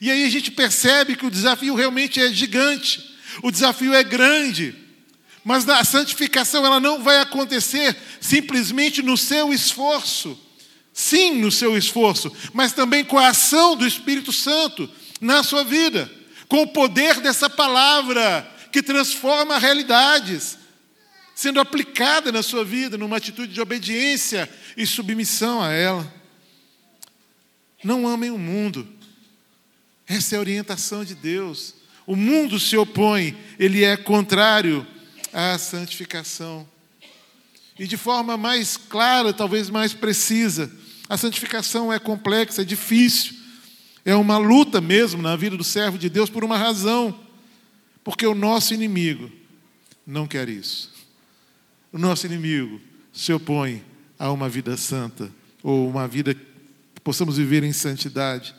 E 0.00 0.10
aí 0.10 0.24
a 0.24 0.28
gente 0.28 0.50
percebe 0.50 1.14
que 1.14 1.24
o 1.24 1.30
desafio 1.30 1.76
realmente 1.76 2.20
é 2.20 2.30
gigante, 2.30 3.16
o 3.40 3.52
desafio 3.52 3.94
é 3.94 4.02
grande, 4.02 4.74
mas 5.44 5.66
a 5.68 5.84
santificação 5.84 6.66
ela 6.66 6.80
não 6.80 7.02
vai 7.02 7.20
acontecer 7.20 7.96
simplesmente 8.20 9.00
no 9.00 9.16
seu 9.16 9.54
esforço, 9.54 10.38
sim, 10.92 11.36
no 11.36 11.52
seu 11.52 11.78
esforço, 11.78 12.30
mas 12.52 12.72
também 12.72 13.04
com 13.04 13.16
a 13.16 13.28
ação 13.28 13.76
do 13.76 13.86
Espírito 13.86 14.32
Santo 14.32 14.90
na 15.20 15.42
sua 15.44 15.62
vida 15.62 16.10
com 16.48 16.62
o 16.62 16.66
poder 16.66 17.20
dessa 17.20 17.48
palavra 17.50 18.48
que 18.72 18.82
transforma 18.82 19.58
realidades, 19.58 20.58
sendo 21.34 21.60
aplicada 21.60 22.30
na 22.30 22.42
sua 22.42 22.64
vida, 22.64 22.96
numa 22.96 23.16
atitude 23.16 23.52
de 23.52 23.60
obediência 23.60 24.48
e 24.76 24.86
submissão 24.86 25.62
a 25.62 25.72
ela. 25.72 26.14
Não 27.82 28.06
amem 28.06 28.30
o 28.30 28.38
mundo. 28.38 28.88
Essa 30.06 30.34
é 30.34 30.38
a 30.38 30.40
orientação 30.40 31.04
de 31.04 31.14
Deus. 31.14 31.74
O 32.06 32.14
mundo 32.14 32.60
se 32.60 32.76
opõe, 32.76 33.36
ele 33.58 33.84
é 33.84 33.96
contrário 33.96 34.86
à 35.32 35.58
santificação. 35.58 36.68
E 37.78 37.86
de 37.86 37.96
forma 37.96 38.36
mais 38.36 38.76
clara, 38.76 39.32
talvez 39.32 39.68
mais 39.68 39.92
precisa, 39.92 40.70
a 41.08 41.16
santificação 41.16 41.92
é 41.92 41.98
complexa, 41.98 42.62
é 42.62 42.64
difícil. 42.64 43.34
É 44.06 44.14
uma 44.14 44.38
luta 44.38 44.80
mesmo 44.80 45.20
na 45.20 45.34
vida 45.34 45.56
do 45.56 45.64
servo 45.64 45.98
de 45.98 46.08
Deus 46.08 46.30
por 46.30 46.44
uma 46.44 46.56
razão. 46.56 47.18
Porque 48.04 48.24
o 48.24 48.36
nosso 48.36 48.72
inimigo 48.72 49.28
não 50.06 50.28
quer 50.28 50.48
isso. 50.48 50.94
O 51.92 51.98
nosso 51.98 52.24
inimigo 52.24 52.80
se 53.12 53.32
opõe 53.32 53.82
a 54.16 54.30
uma 54.30 54.48
vida 54.48 54.76
santa 54.76 55.28
ou 55.60 55.88
uma 55.88 56.06
vida 56.06 56.32
que 56.34 57.00
possamos 57.02 57.36
viver 57.36 57.64
em 57.64 57.72
santidade. 57.72 58.54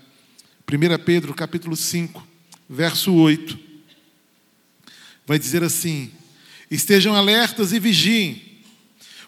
1 0.69 1.03
Pedro 1.05 1.33
capítulo 1.33 1.77
5, 1.77 2.27
verso 2.69 3.13
8. 3.13 3.57
Vai 5.25 5.39
dizer 5.39 5.63
assim: 5.63 6.11
Estejam 6.69 7.15
alertas 7.15 7.71
e 7.71 7.79
vigiem. 7.79 8.41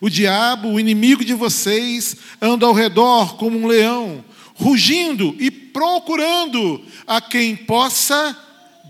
O 0.01 0.09
diabo, 0.09 0.67
o 0.67 0.79
inimigo 0.81 1.23
de 1.23 1.33
vocês, 1.33 2.17
anda 2.41 2.65
ao 2.65 2.73
redor 2.73 3.37
como 3.37 3.57
um 3.57 3.67
leão, 3.67 4.23
rugindo 4.53 5.33
e 5.39 5.49
procurando 5.79 6.83
a 7.07 7.21
quem 7.21 7.55
possa 7.55 8.37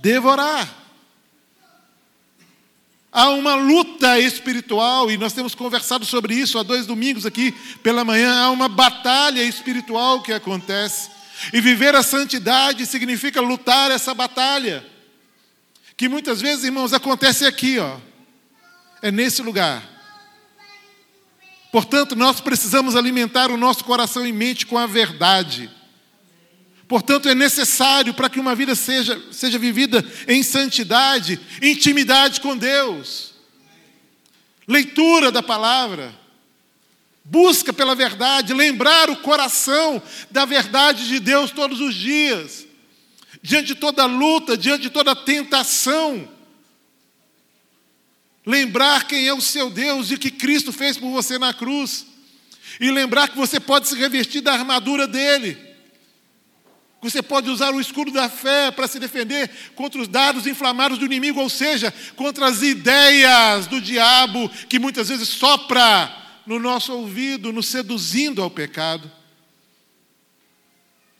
devorar. 0.01 0.67
Há 3.11 3.29
uma 3.29 3.53
luta 3.53 4.19
espiritual, 4.19 5.11
e 5.11 5.15
nós 5.17 5.33
temos 5.33 5.53
conversado 5.53 6.03
sobre 6.03 6.33
isso 6.33 6.57
há 6.57 6.63
dois 6.63 6.87
domingos 6.87 7.27
aqui 7.27 7.51
pela 7.83 8.03
manhã. 8.03 8.41
Há 8.41 8.49
uma 8.49 8.67
batalha 8.67 9.43
espiritual 9.43 10.23
que 10.23 10.33
acontece. 10.33 11.11
E 11.53 11.61
viver 11.61 11.93
a 11.93 12.01
santidade 12.01 12.87
significa 12.87 13.39
lutar 13.39 13.91
essa 13.91 14.15
batalha. 14.15 14.83
Que 15.95 16.09
muitas 16.09 16.41
vezes, 16.41 16.65
irmãos, 16.65 16.91
acontece 16.91 17.45
aqui, 17.45 17.77
ó. 17.77 17.97
É 18.99 19.11
nesse 19.11 19.43
lugar. 19.43 19.83
Portanto, 21.71 22.15
nós 22.15 22.41
precisamos 22.41 22.95
alimentar 22.95 23.51
o 23.51 23.57
nosso 23.57 23.83
coração 23.83 24.25
e 24.25 24.33
mente 24.33 24.65
com 24.65 24.75
a 24.75 24.87
verdade. 24.87 25.69
Portanto, 26.89 27.29
é 27.29 27.35
necessário 27.35 28.15
para 28.15 28.27
que 28.27 28.39
uma 28.39 28.55
vida 28.55 28.73
seja, 28.73 29.21
seja 29.31 29.59
vivida 29.59 30.03
em 30.27 30.41
santidade, 30.41 31.39
intimidade 31.61 32.41
com 32.41 32.57
Deus, 32.57 33.35
leitura 34.67 35.31
da 35.31 35.43
palavra, 35.43 36.11
busca 37.23 37.71
pela 37.71 37.93
verdade, 37.93 38.55
lembrar 38.55 39.07
o 39.07 39.17
coração 39.17 40.01
da 40.31 40.45
verdade 40.45 41.07
de 41.07 41.19
Deus 41.19 41.51
todos 41.51 41.79
os 41.79 41.93
dias, 41.93 42.65
diante 43.39 43.67
de 43.67 43.75
toda 43.75 44.07
luta, 44.07 44.57
diante 44.57 44.81
de 44.81 44.89
toda 44.89 45.15
tentação. 45.15 46.27
Lembrar 48.43 49.05
quem 49.05 49.27
é 49.27 49.33
o 49.33 49.41
seu 49.41 49.69
Deus 49.69 50.09
e 50.09 50.15
o 50.15 50.19
que 50.19 50.31
Cristo 50.31 50.73
fez 50.73 50.97
por 50.97 51.11
você 51.11 51.37
na 51.37 51.53
cruz. 51.53 52.07
E 52.79 52.89
lembrar 52.89 53.27
que 53.27 53.37
você 53.37 53.59
pode 53.59 53.87
se 53.87 53.95
revestir 53.95 54.41
da 54.41 54.53
armadura 54.53 55.05
dele 55.07 55.68
você 57.01 57.21
pode 57.21 57.49
usar 57.49 57.73
o 57.73 57.79
escudo 57.79 58.11
da 58.11 58.27
fé 58.27 58.71
para 58.71 58.87
se 58.87 58.99
defender 58.99 59.49
contra 59.73 60.01
os 60.01 60.07
dados 60.07 60.45
inflamados 60.45 60.97
do 60.97 61.05
inimigo, 61.05 61.39
ou 61.39 61.49
seja, 61.49 61.93
contra 62.15 62.47
as 62.47 62.61
ideias 62.61 63.67
do 63.67 63.79
diabo 63.79 64.49
que 64.67 64.77
muitas 64.77 65.07
vezes 65.07 65.29
sopra 65.29 66.13
no 66.45 66.59
nosso 66.59 66.91
ouvido, 66.91 67.53
nos 67.53 67.67
seduzindo 67.67 68.41
ao 68.41 68.49
pecado. 68.49 69.09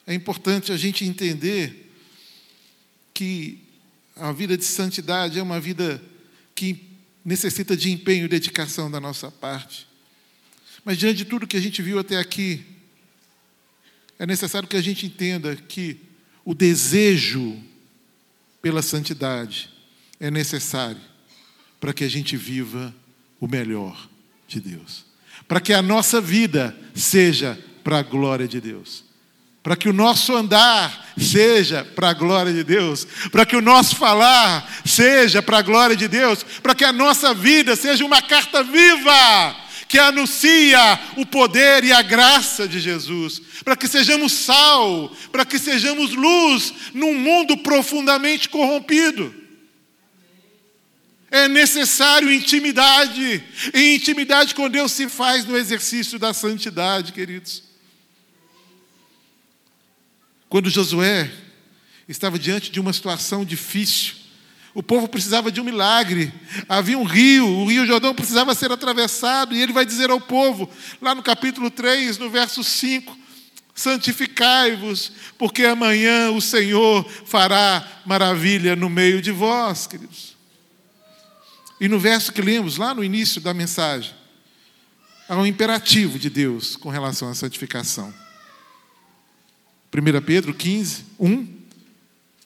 É 0.06 0.14
importante 0.14 0.72
a 0.72 0.78
gente 0.78 1.06
entender 1.06 1.94
que 3.14 3.60
a 4.16 4.32
vida 4.32 4.58
de 4.58 4.66
santidade 4.66 5.40
é 5.40 5.44
uma 5.44 5.60
vida 5.60 6.02
que 6.54 6.90
necessita 7.24 7.78
de 7.78 7.92
empenho 7.92 8.26
e 8.26 8.28
dedicação 8.28 8.92
da 8.92 9.00
nossa 9.00 9.32
parte. 9.32 9.88
Mas 10.84 10.98
diante 10.98 11.18
de 11.18 11.26
tudo 11.26 11.48
que 11.48 11.56
a 11.56 11.62
gente 11.62 11.82
viu 11.82 12.00
até 12.00 12.18
aqui, 12.18 12.66
é 14.20 14.26
necessário 14.26 14.68
que 14.68 14.76
a 14.76 14.82
gente 14.82 15.06
entenda 15.06 15.56
que 15.56 15.98
o 16.44 16.54
desejo 16.54 17.58
pela 18.62 18.82
santidade 18.82 19.70
é 20.20 20.30
necessário 20.30 21.00
para 21.80 21.94
que 21.94 22.04
a 22.04 22.10
gente 22.10 22.36
viva 22.36 22.94
o 23.40 23.48
melhor 23.48 24.10
de 24.46 24.60
Deus. 24.60 25.06
Para 25.48 25.62
que 25.62 25.74
a 25.74 25.82
nossa 25.82 26.20
vida 26.20 26.78
seja 26.94 27.58
para 27.82 28.00
a 28.00 28.04
glória 28.04 28.46
de 28.46 28.60
Deus. 28.60 29.06
Para 29.64 29.78
que 29.78 29.88
o 29.88 29.94
nosso 29.94 30.36
andar 30.36 31.14
seja 31.18 31.86
para 31.86 32.10
a 32.10 32.14
glória 32.14 32.52
de 32.52 32.64
Deus. 32.64 33.08
Para 33.32 33.46
que 33.46 33.56
o 33.56 33.62
nosso 33.62 33.96
falar 33.96 34.82
seja 34.86 35.42
para 35.42 35.60
a 35.60 35.62
glória 35.62 35.96
de 35.96 36.10
Deus. 36.10 36.44
Para 36.62 36.76
que 36.76 36.84
a 36.84 36.92
nossa 36.92 37.34
vida 37.34 37.74
seja 37.78 38.04
uma 38.04 38.22
carta 38.22 38.64
viva 38.64 39.69
que 39.90 39.98
anuncia 39.98 40.80
o 41.18 41.26
poder 41.26 41.84
e 41.84 41.92
a 41.92 42.04
graça 42.04 42.68
de 42.68 42.80
Jesus, 42.80 43.42
para 43.66 43.76
que 43.76 43.88
sejamos 43.88 44.32
sal, 44.32 45.12
para 45.32 45.44
que 45.44 45.58
sejamos 45.58 46.12
luz 46.12 46.72
num 46.94 47.16
mundo 47.16 47.58
profundamente 47.58 48.48
corrompido. 48.48 49.34
É 51.32 51.48
necessário 51.48 52.32
intimidade, 52.32 53.44
e 53.74 53.96
intimidade 53.96 54.54
com 54.54 54.70
Deus 54.70 54.92
se 54.92 55.10
faz 55.10 55.44
no 55.44 55.58
exercício 55.58 56.20
da 56.20 56.36
santidade, 56.36 57.12
queridos. 57.12 57.64
Quando 60.48 60.70
Josué 60.70 61.32
estava 62.08 62.38
diante 62.38 62.72
de 62.72 62.80
uma 62.80 62.94
situação 62.94 63.44
difícil, 63.44 64.19
o 64.74 64.84
povo 64.84 65.08
precisava 65.08 65.52
de 65.52 65.60
um 65.60 65.64
milagre. 65.64 66.32
Havia 66.68 66.98
um 66.98 67.04
rio, 67.04 67.48
o 67.48 67.66
rio 67.68 67.86
Jordão 67.86 68.14
precisava 68.14 68.54
ser 68.54 68.72
atravessado, 68.72 69.56
e 69.56 69.62
ele 69.62 69.74
vai 69.74 69.86
dizer 69.86 70.10
ao 70.10 70.22
povo, 70.22 70.70
lá 71.02 71.16
no 71.16 71.24
capítulo 71.24 71.72
3, 71.72 72.18
no 72.18 72.30
verso 72.30 72.64
5: 72.64 73.18
Santificai-vos, 73.74 75.12
porque 75.38 75.66
amanhã 75.66 76.32
o 76.32 76.42
Senhor 76.42 77.10
fará 77.26 77.86
maravilha 78.06 78.76
no 78.76 78.90
meio 78.90 79.22
de 79.22 79.32
vós, 79.32 79.88
queridos. 79.88 80.38
E 81.82 81.88
no 81.88 82.00
verso 82.00 82.34
que 82.34 82.42
lemos 82.42 82.78
lá 82.78 82.94
no 82.94 83.04
início 83.04 83.40
da 83.40 83.54
mensagem, 83.54 84.14
há 85.28 85.36
um 85.38 85.46
imperativo 85.46 86.20
de 86.20 86.30
Deus 86.30 86.76
com 86.76 86.90
relação 86.90 87.30
à 87.30 87.34
santificação. 87.34 88.14
1 89.92 90.22
Pedro 90.22 90.54
15, 90.54 91.06
1, 91.20 91.48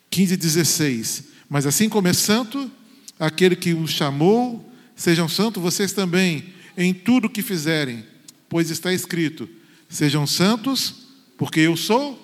15 0.09 0.33
e 0.33 0.37
16. 0.37 1.32
Mas 1.49 1.65
assim 1.65 1.89
como 1.89 2.07
é 2.07 2.13
santo, 2.13 2.71
aquele 3.19 3.55
que 3.55 3.73
os 3.73 3.91
chamou, 3.91 4.71
sejam 4.95 5.27
santos 5.27 5.61
vocês 5.61 5.93
também, 5.93 6.53
em 6.77 6.93
tudo 6.93 7.29
que 7.29 7.41
fizerem, 7.41 8.05
pois 8.49 8.69
está 8.69 8.93
escrito: 8.93 9.49
sejam 9.89 10.25
santos, 10.25 10.93
porque 11.37 11.59
eu 11.59 11.75
sou. 11.77 12.19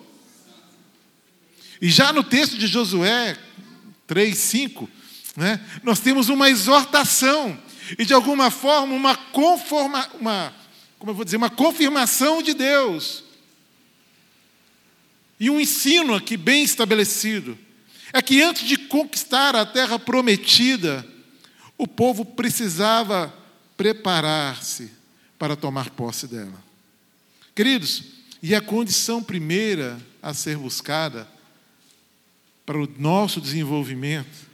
E 1.81 1.89
já 1.89 2.11
no 2.11 2.23
texto 2.23 2.57
de 2.57 2.67
Josué 2.67 3.37
3, 4.05 4.37
5, 4.37 4.89
né, 5.37 5.61
nós 5.83 5.99
temos 5.99 6.27
uma 6.27 6.49
exortação 6.49 7.57
e 7.97 8.05
de 8.05 8.13
alguma 8.13 8.51
forma 8.51 8.93
uma 8.93 9.15
conforma, 9.15 10.09
uma, 10.19 10.53
como 10.97 11.11
eu 11.11 11.15
vou 11.15 11.23
dizer, 11.23 11.37
uma 11.37 11.49
confirmação 11.49 12.43
de 12.43 12.53
Deus. 12.53 13.23
E 15.39 15.49
um 15.49 15.59
ensino 15.59 16.13
aqui 16.13 16.35
bem 16.35 16.63
estabelecido 16.63 17.57
é 18.13 18.21
que 18.21 18.41
antes 18.41 18.67
de 18.67 18.77
conquistar 18.77 19.55
a 19.55 19.65
terra 19.65 19.99
prometida, 19.99 21.05
o 21.77 21.87
povo 21.87 22.25
precisava 22.25 23.33
preparar-se 23.77 24.91
para 25.37 25.55
tomar 25.55 25.89
posse 25.91 26.27
dela. 26.27 26.63
Queridos, 27.55 28.03
e 28.41 28.55
a 28.55 28.61
condição 28.61 29.23
primeira 29.23 29.99
a 30.21 30.33
ser 30.33 30.57
buscada 30.57 31.27
para 32.65 32.77
o 32.77 32.87
nosso 32.97 33.41
desenvolvimento, 33.41 34.47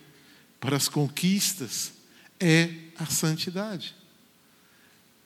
para 0.60 0.76
as 0.76 0.88
conquistas, 0.88 1.94
é 2.40 2.70
a 2.98 3.06
santidade. 3.06 3.96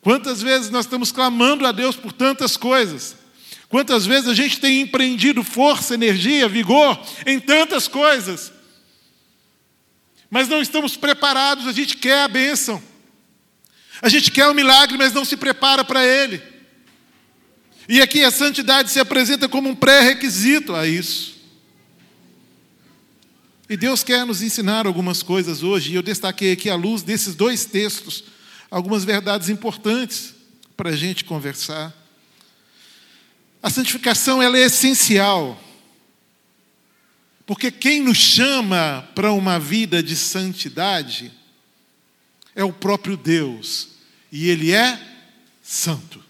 Quantas 0.02 0.42
vezes 0.42 0.70
nós 0.70 0.86
estamos 0.86 1.12
clamando 1.12 1.66
a 1.66 1.72
Deus 1.72 1.96
por 1.96 2.14
tantas 2.14 2.56
coisas, 2.56 3.16
Quantas 3.70 4.08
vezes 4.08 4.28
a 4.28 4.34
gente 4.34 4.60
tem 4.60 4.82
empreendido 4.82 5.44
força, 5.44 5.94
energia, 5.94 6.50
vigor 6.50 7.00
em 7.26 7.40
tantas 7.40 7.88
coisas, 7.88 8.52
mas 10.30 10.48
não 10.48 10.60
estamos 10.60 10.98
preparados, 10.98 11.68
a 11.68 11.72
gente 11.72 11.96
quer 11.96 12.24
a 12.24 12.28
bênção, 12.28 12.82
a 14.02 14.10
gente 14.10 14.32
quer 14.32 14.48
o 14.48 14.56
milagre, 14.56 14.98
mas 14.98 15.14
não 15.14 15.24
se 15.24 15.38
prepara 15.38 15.84
para 15.84 16.04
ele. 16.04 16.42
E 17.88 18.02
aqui 18.02 18.24
a 18.24 18.32
santidade 18.32 18.90
se 18.90 19.00
apresenta 19.00 19.48
como 19.48 19.70
um 19.70 19.76
pré-requisito 19.76 20.76
a 20.76 20.88
isso. 20.88 21.38
E 23.70 23.78
Deus 23.78 24.04
quer 24.04 24.26
nos 24.26 24.42
ensinar 24.42 24.88
algumas 24.88 25.22
coisas 25.22 25.62
hoje, 25.62 25.92
e 25.92 25.96
eu 25.96 26.02
destaquei 26.02 26.54
aqui 26.54 26.72
à 26.72 26.76
luz 26.76 27.04
desses 27.04 27.36
dois 27.36 27.66
textos 27.66 28.24
algumas 28.72 29.04
verdades 29.04 29.48
importantes 29.48 30.34
para 30.76 30.90
a 30.90 30.96
gente 30.96 31.24
conversar. 31.24 31.99
A 33.62 33.70
santificação 33.70 34.42
ela 34.42 34.58
é 34.58 34.62
essencial. 34.62 35.62
Porque 37.46 37.72
quem 37.72 38.02
nos 38.02 38.18
chama 38.18 39.10
para 39.16 39.34
uma 39.34 39.60
vida 39.60 40.04
de 40.04 40.16
santidade 40.16 41.32
é 42.56 42.64
o 42.64 42.72
próprio 42.72 43.18
Deus, 43.18 43.90
e 44.32 44.50
ele 44.50 44.72
é 44.72 45.00
santo. 45.64 46.24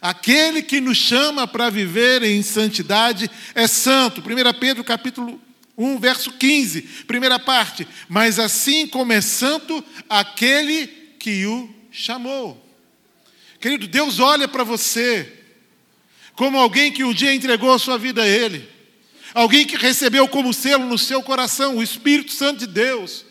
Aquele 0.00 0.60
que 0.60 0.80
nos 0.80 0.98
chama 0.98 1.46
para 1.46 1.70
viver 1.70 2.22
em 2.22 2.42
santidade 2.42 3.30
é 3.54 3.66
santo. 3.66 4.20
1 4.20 4.58
Pedro 4.58 4.84
capítulo 4.84 5.40
1, 5.78 5.98
verso 5.98 6.32
15, 6.32 6.82
primeira 7.06 7.38
parte. 7.38 7.86
Mas 8.08 8.38
assim 8.38 8.86
como 8.86 9.12
é 9.12 9.20
santo 9.20 9.82
aquele 10.08 10.88
que 11.18 11.46
o 11.46 11.72
chamou. 11.90 12.60
Querido, 13.60 13.86
Deus 13.86 14.18
olha 14.18 14.46
para 14.46 14.64
você 14.64 15.43
como 16.34 16.58
alguém 16.58 16.92
que 16.92 17.04
um 17.04 17.12
dia 17.12 17.34
entregou 17.34 17.72
a 17.72 17.78
sua 17.78 17.98
vida 17.98 18.22
a 18.22 18.28
Ele, 18.28 18.68
alguém 19.32 19.66
que 19.66 19.76
recebeu 19.76 20.28
como 20.28 20.52
selo 20.52 20.86
no 20.86 20.98
seu 20.98 21.22
coração 21.22 21.76
o 21.76 21.82
Espírito 21.82 22.32
Santo 22.32 22.60
de 22.60 22.66
Deus, 22.66 23.24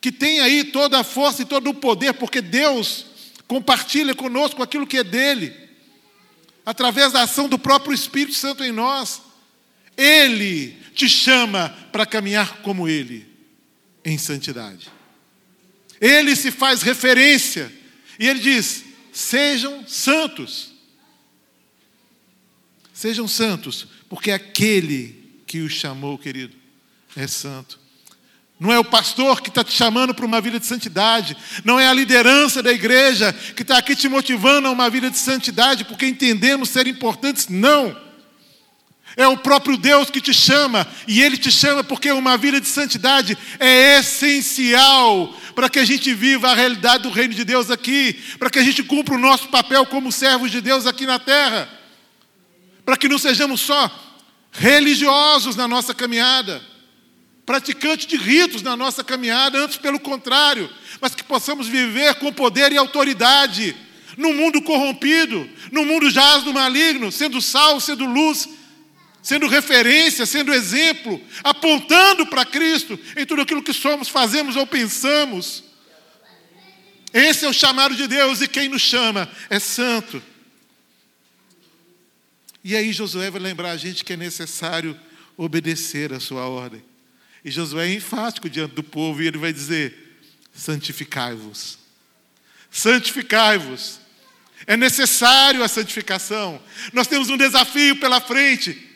que 0.00 0.12
tem 0.12 0.40
aí 0.40 0.64
toda 0.64 1.00
a 1.00 1.04
força 1.04 1.42
e 1.42 1.46
todo 1.46 1.70
o 1.70 1.74
poder, 1.74 2.14
porque 2.14 2.40
Deus 2.40 3.06
compartilha 3.46 4.14
conosco 4.14 4.62
aquilo 4.62 4.86
que 4.86 4.98
é 4.98 5.04
dele, 5.04 5.54
através 6.64 7.12
da 7.12 7.22
ação 7.22 7.48
do 7.48 7.58
próprio 7.58 7.94
Espírito 7.94 8.36
Santo 8.36 8.62
em 8.62 8.70
nós. 8.70 9.22
Ele 9.96 10.76
te 10.94 11.08
chama 11.08 11.74
para 11.90 12.06
caminhar 12.06 12.58
como 12.58 12.88
Ele, 12.88 13.26
em 14.04 14.16
santidade. 14.18 14.88
Ele 16.00 16.36
se 16.36 16.50
faz 16.50 16.82
referência 16.82 17.72
e 18.18 18.26
ele 18.26 18.40
diz: 18.40 18.84
sejam 19.12 19.86
santos. 19.86 20.77
Sejam 22.98 23.28
santos, 23.28 23.86
porque 24.08 24.32
aquele 24.32 25.40
que 25.46 25.60
os 25.60 25.72
chamou, 25.72 26.18
querido, 26.18 26.56
é 27.14 27.28
santo. 27.28 27.78
Não 28.58 28.72
é 28.72 28.78
o 28.80 28.84
pastor 28.84 29.40
que 29.40 29.50
está 29.50 29.62
te 29.62 29.70
chamando 29.70 30.12
para 30.12 30.26
uma 30.26 30.40
vida 30.40 30.58
de 30.58 30.66
santidade, 30.66 31.36
não 31.64 31.78
é 31.78 31.86
a 31.86 31.94
liderança 31.94 32.60
da 32.60 32.72
igreja 32.72 33.32
que 33.54 33.62
está 33.62 33.78
aqui 33.78 33.94
te 33.94 34.08
motivando 34.08 34.66
a 34.66 34.72
uma 34.72 34.90
vida 34.90 35.08
de 35.12 35.16
santidade, 35.16 35.84
porque 35.84 36.08
entendemos 36.08 36.70
ser 36.70 36.88
importantes, 36.88 37.46
não. 37.46 37.96
É 39.16 39.28
o 39.28 39.36
próprio 39.36 39.76
Deus 39.76 40.10
que 40.10 40.20
te 40.20 40.34
chama, 40.34 40.84
e 41.06 41.22
Ele 41.22 41.36
te 41.36 41.52
chama 41.52 41.84
porque 41.84 42.10
uma 42.10 42.36
vida 42.36 42.60
de 42.60 42.66
santidade 42.66 43.38
é 43.60 44.00
essencial 44.00 45.32
para 45.54 45.70
que 45.70 45.78
a 45.78 45.84
gente 45.84 46.12
viva 46.12 46.50
a 46.50 46.54
realidade 46.56 47.04
do 47.04 47.10
reino 47.10 47.32
de 47.32 47.44
Deus 47.44 47.70
aqui, 47.70 48.14
para 48.40 48.50
que 48.50 48.58
a 48.58 48.64
gente 48.64 48.82
cumpra 48.82 49.14
o 49.14 49.18
nosso 49.18 49.46
papel 49.50 49.86
como 49.86 50.10
servos 50.10 50.50
de 50.50 50.60
Deus 50.60 50.84
aqui 50.84 51.06
na 51.06 51.20
terra 51.20 51.77
para 52.88 52.96
que 52.96 53.06
não 53.06 53.18
sejamos 53.18 53.60
só 53.60 53.90
religiosos 54.50 55.54
na 55.54 55.68
nossa 55.68 55.92
caminhada, 55.92 56.62
praticantes 57.44 58.06
de 58.06 58.16
ritos 58.16 58.62
na 58.62 58.78
nossa 58.78 59.04
caminhada, 59.04 59.58
antes 59.58 59.76
pelo 59.76 60.00
contrário, 60.00 60.70
mas 60.98 61.14
que 61.14 61.22
possamos 61.22 61.68
viver 61.68 62.14
com 62.14 62.32
poder 62.32 62.72
e 62.72 62.78
autoridade, 62.78 63.76
num 64.16 64.32
mundo 64.32 64.62
corrompido, 64.62 65.46
num 65.70 65.84
mundo 65.84 66.08
jaz 66.08 66.44
do 66.44 66.54
maligno, 66.54 67.12
sendo 67.12 67.42
sal, 67.42 67.78
sendo 67.78 68.06
luz, 68.06 68.48
sendo 69.22 69.46
referência, 69.46 70.24
sendo 70.24 70.50
exemplo, 70.54 71.20
apontando 71.44 72.24
para 72.24 72.46
Cristo 72.46 72.98
em 73.18 73.26
tudo 73.26 73.42
aquilo 73.42 73.62
que 73.62 73.74
somos, 73.74 74.08
fazemos 74.08 74.56
ou 74.56 74.66
pensamos. 74.66 75.62
Esse 77.12 77.44
é 77.44 77.48
o 77.50 77.52
chamado 77.52 77.94
de 77.94 78.06
Deus 78.06 78.40
e 78.40 78.48
quem 78.48 78.70
nos 78.70 78.80
chama 78.80 79.28
é 79.50 79.58
santo. 79.58 80.22
E 82.62 82.76
aí 82.76 82.92
Josué 82.92 83.30
vai 83.30 83.40
lembrar 83.40 83.70
a 83.70 83.76
gente 83.76 84.04
que 84.04 84.12
é 84.12 84.16
necessário 84.16 84.98
obedecer 85.36 86.12
a 86.12 86.20
sua 86.20 86.46
ordem. 86.46 86.82
E 87.44 87.50
Josué 87.50 87.88
é 87.88 87.94
enfático 87.94 88.50
diante 88.50 88.74
do 88.74 88.82
povo 88.82 89.22
e 89.22 89.26
ele 89.26 89.38
vai 89.38 89.52
dizer: 89.52 90.20
santificai-vos. 90.52 91.78
Santificai-vos. 92.70 94.00
É 94.66 94.76
necessário 94.76 95.62
a 95.62 95.68
santificação. 95.68 96.60
Nós 96.92 97.06
temos 97.06 97.30
um 97.30 97.36
desafio 97.36 97.96
pela 97.96 98.20
frente. 98.20 98.86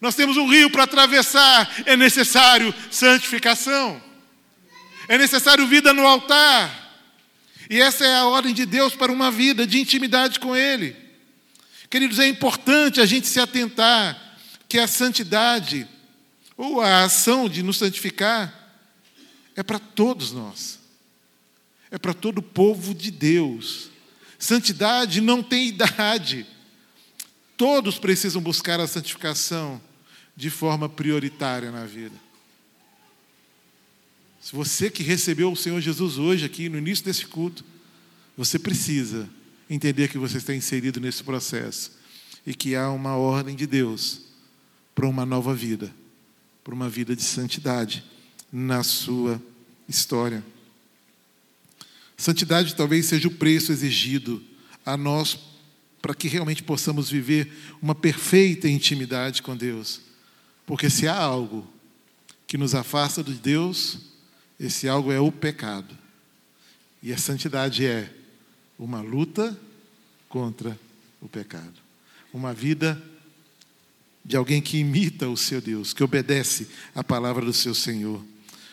Nós 0.00 0.14
temos 0.14 0.36
um 0.36 0.46
rio 0.48 0.70
para 0.70 0.84
atravessar. 0.84 1.82
É 1.86 1.96
necessário 1.96 2.72
santificação. 2.90 4.00
É 5.08 5.16
necessário 5.16 5.66
vida 5.66 5.92
no 5.92 6.06
altar. 6.06 6.84
E 7.68 7.80
essa 7.80 8.04
é 8.04 8.18
a 8.18 8.26
ordem 8.26 8.54
de 8.54 8.66
Deus 8.66 8.94
para 8.94 9.10
uma 9.10 9.30
vida 9.30 9.66
de 9.66 9.80
intimidade 9.80 10.38
com 10.38 10.54
Ele. 10.54 11.05
Queridos, 11.96 12.18
é 12.18 12.28
importante 12.28 13.00
a 13.00 13.06
gente 13.06 13.26
se 13.26 13.40
atentar 13.40 14.36
que 14.68 14.78
a 14.78 14.86
santidade, 14.86 15.88
ou 16.54 16.82
a 16.82 17.04
ação 17.04 17.48
de 17.48 17.62
nos 17.62 17.78
santificar, 17.78 18.52
é 19.54 19.62
para 19.62 19.78
todos 19.78 20.30
nós, 20.30 20.78
é 21.90 21.96
para 21.96 22.12
todo 22.12 22.36
o 22.36 22.42
povo 22.42 22.94
de 22.94 23.10
Deus. 23.10 23.88
Santidade 24.38 25.22
não 25.22 25.42
tem 25.42 25.68
idade, 25.68 26.46
todos 27.56 27.98
precisam 27.98 28.42
buscar 28.42 28.78
a 28.78 28.86
santificação 28.86 29.80
de 30.36 30.50
forma 30.50 30.90
prioritária 30.90 31.70
na 31.70 31.86
vida. 31.86 32.16
Se 34.38 34.54
você 34.54 34.90
que 34.90 35.02
recebeu 35.02 35.50
o 35.50 35.56
Senhor 35.56 35.80
Jesus 35.80 36.18
hoje, 36.18 36.44
aqui 36.44 36.68
no 36.68 36.76
início 36.76 37.06
desse 37.06 37.24
culto, 37.24 37.64
você 38.36 38.58
precisa 38.58 39.26
entender 39.68 40.08
que 40.08 40.18
você 40.18 40.38
está 40.38 40.54
inserido 40.54 41.00
nesse 41.00 41.22
processo 41.22 41.92
e 42.46 42.54
que 42.54 42.74
há 42.76 42.90
uma 42.90 43.16
ordem 43.16 43.56
de 43.56 43.66
Deus 43.66 44.22
para 44.94 45.06
uma 45.06 45.26
nova 45.26 45.54
vida, 45.54 45.92
para 46.62 46.74
uma 46.74 46.88
vida 46.88 47.14
de 47.14 47.22
santidade 47.22 48.04
na 48.52 48.82
sua 48.82 49.42
história. 49.88 50.44
Santidade 52.16 52.74
talvez 52.74 53.06
seja 53.06 53.28
o 53.28 53.34
preço 53.34 53.72
exigido 53.72 54.42
a 54.84 54.96
nós 54.96 55.38
para 56.00 56.14
que 56.14 56.28
realmente 56.28 56.62
possamos 56.62 57.10
viver 57.10 57.52
uma 57.82 57.94
perfeita 57.94 58.68
intimidade 58.68 59.42
com 59.42 59.56
Deus. 59.56 60.00
Porque 60.64 60.88
se 60.88 61.08
há 61.08 61.16
algo 61.16 61.66
que 62.46 62.56
nos 62.56 62.74
afasta 62.74 63.22
de 63.22 63.34
Deus, 63.34 63.98
Esse 64.58 64.88
algo 64.88 65.12
é 65.12 65.20
o 65.20 65.30
pecado. 65.30 65.96
E 67.02 67.12
a 67.12 67.18
santidade 67.18 67.84
é 67.84 68.10
uma 68.78 69.00
luta 69.00 69.56
contra 70.28 70.78
o 71.20 71.28
pecado. 71.28 71.74
Uma 72.32 72.52
vida 72.52 73.00
de 74.24 74.36
alguém 74.36 74.60
que 74.60 74.78
imita 74.78 75.28
o 75.28 75.36
seu 75.36 75.60
Deus, 75.60 75.92
que 75.92 76.02
obedece 76.02 76.68
à 76.94 77.02
palavra 77.02 77.44
do 77.44 77.52
seu 77.52 77.74
Senhor. 77.74 78.22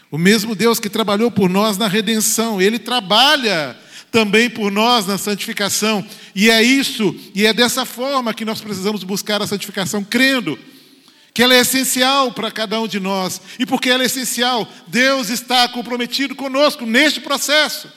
O 0.10 0.18
mesmo 0.18 0.56
Deus 0.56 0.80
que 0.80 0.90
trabalhou 0.90 1.32
por 1.32 1.50
nós 1.50 1.78
na 1.78 1.88
redenção, 1.88 2.62
ele 2.62 2.80
trabalha 2.80 3.78
também 4.12 4.50
por 4.50 4.72
nós 4.72 5.08
na 5.08 5.18
santificação. 5.18 6.06
E 6.36 6.50
é 6.50 6.62
isso, 6.62 7.16
e 7.34 7.46
é 7.46 7.54
dessa 7.54 7.86
forma 7.86 8.34
que 8.34 8.46
nós 8.46 8.62
precisamos 8.62 9.04
buscar 9.04 9.42
a 9.42 9.48
santificação, 9.48 10.04
crendo 10.04 10.58
que 11.34 11.42
ela 11.42 11.56
é 11.56 11.62
essencial 11.62 12.32
para 12.32 12.52
cada 12.52 12.80
um 12.80 12.88
de 12.88 13.00
nós. 13.00 13.42
E 13.58 13.66
porque 13.66 13.90
ela 13.90 14.04
é 14.04 14.06
essencial, 14.06 14.72
Deus 14.88 15.30
está 15.30 15.68
comprometido 15.68 16.36
conosco 16.36 16.86
neste 16.86 17.20
processo. 17.22 17.88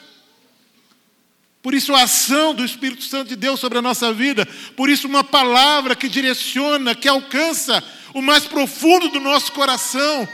Por 1.62 1.75
isso, 1.75 1.95
a 1.95 2.03
ação 2.03 2.55
do 2.55 2.64
Espírito 2.64 3.03
Santo 3.03 3.29
de 3.29 3.37
Deus 3.37 3.59
sobre 3.59 3.79
a 3.79 3.83
nossa 3.83 4.12
vida, 4.12 4.47
por 4.77 4.88
isso, 4.88 5.09
uma 5.09 5.25
palavra 5.25 5.97
que 5.97 6.09
direciona, 6.09 6.95
que 6.95 7.09
alcança 7.09 7.83
o 8.14 8.23
mais 8.23 8.45
profundo 8.45 9.09
do 9.09 9.21
nosso 9.21 9.53
coração 9.53 10.29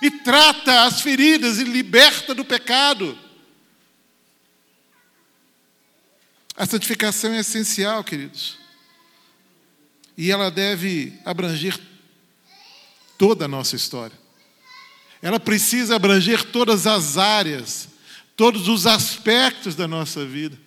e 0.00 0.10
trata 0.10 0.84
as 0.84 1.00
feridas 1.00 1.58
e 1.58 1.64
liberta 1.64 2.34
do 2.34 2.44
pecado. 2.44 3.18
A 6.56 6.66
santificação 6.66 7.32
é 7.32 7.40
essencial, 7.40 8.04
queridos. 8.04 8.58
E 10.16 10.30
ela 10.30 10.50
deve 10.50 11.18
abranger 11.24 11.78
toda 13.16 13.44
a 13.44 13.48
nossa 13.48 13.76
história. 13.76 14.18
Ela 15.22 15.38
precisa 15.38 15.96
abranger 15.96 16.44
todas 16.44 16.86
as 16.86 17.18
áreas, 17.18 17.89
todos 18.40 18.68
os 18.68 18.86
aspectos 18.86 19.74
da 19.74 19.86
nossa 19.86 20.24
vida, 20.24 20.58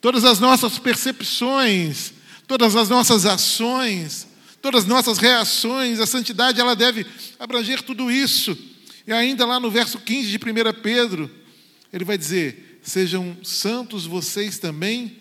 todas 0.00 0.24
as 0.24 0.40
nossas 0.40 0.80
percepções, 0.80 2.12
todas 2.44 2.74
as 2.74 2.88
nossas 2.88 3.24
ações, 3.24 4.26
todas 4.60 4.82
as 4.82 4.88
nossas 4.88 5.18
reações. 5.18 6.00
A 6.00 6.06
santidade 6.06 6.60
ela 6.60 6.74
deve 6.74 7.06
abranger 7.38 7.82
tudo 7.82 8.10
isso. 8.10 8.58
E 9.06 9.12
ainda 9.12 9.46
lá 9.46 9.60
no 9.60 9.70
verso 9.70 10.00
15 10.00 10.28
de 10.28 10.38
1 10.38 10.82
Pedro, 10.82 11.30
ele 11.92 12.04
vai 12.04 12.18
dizer: 12.18 12.80
Sejam 12.82 13.36
santos 13.44 14.06
vocês 14.06 14.58
também 14.58 15.16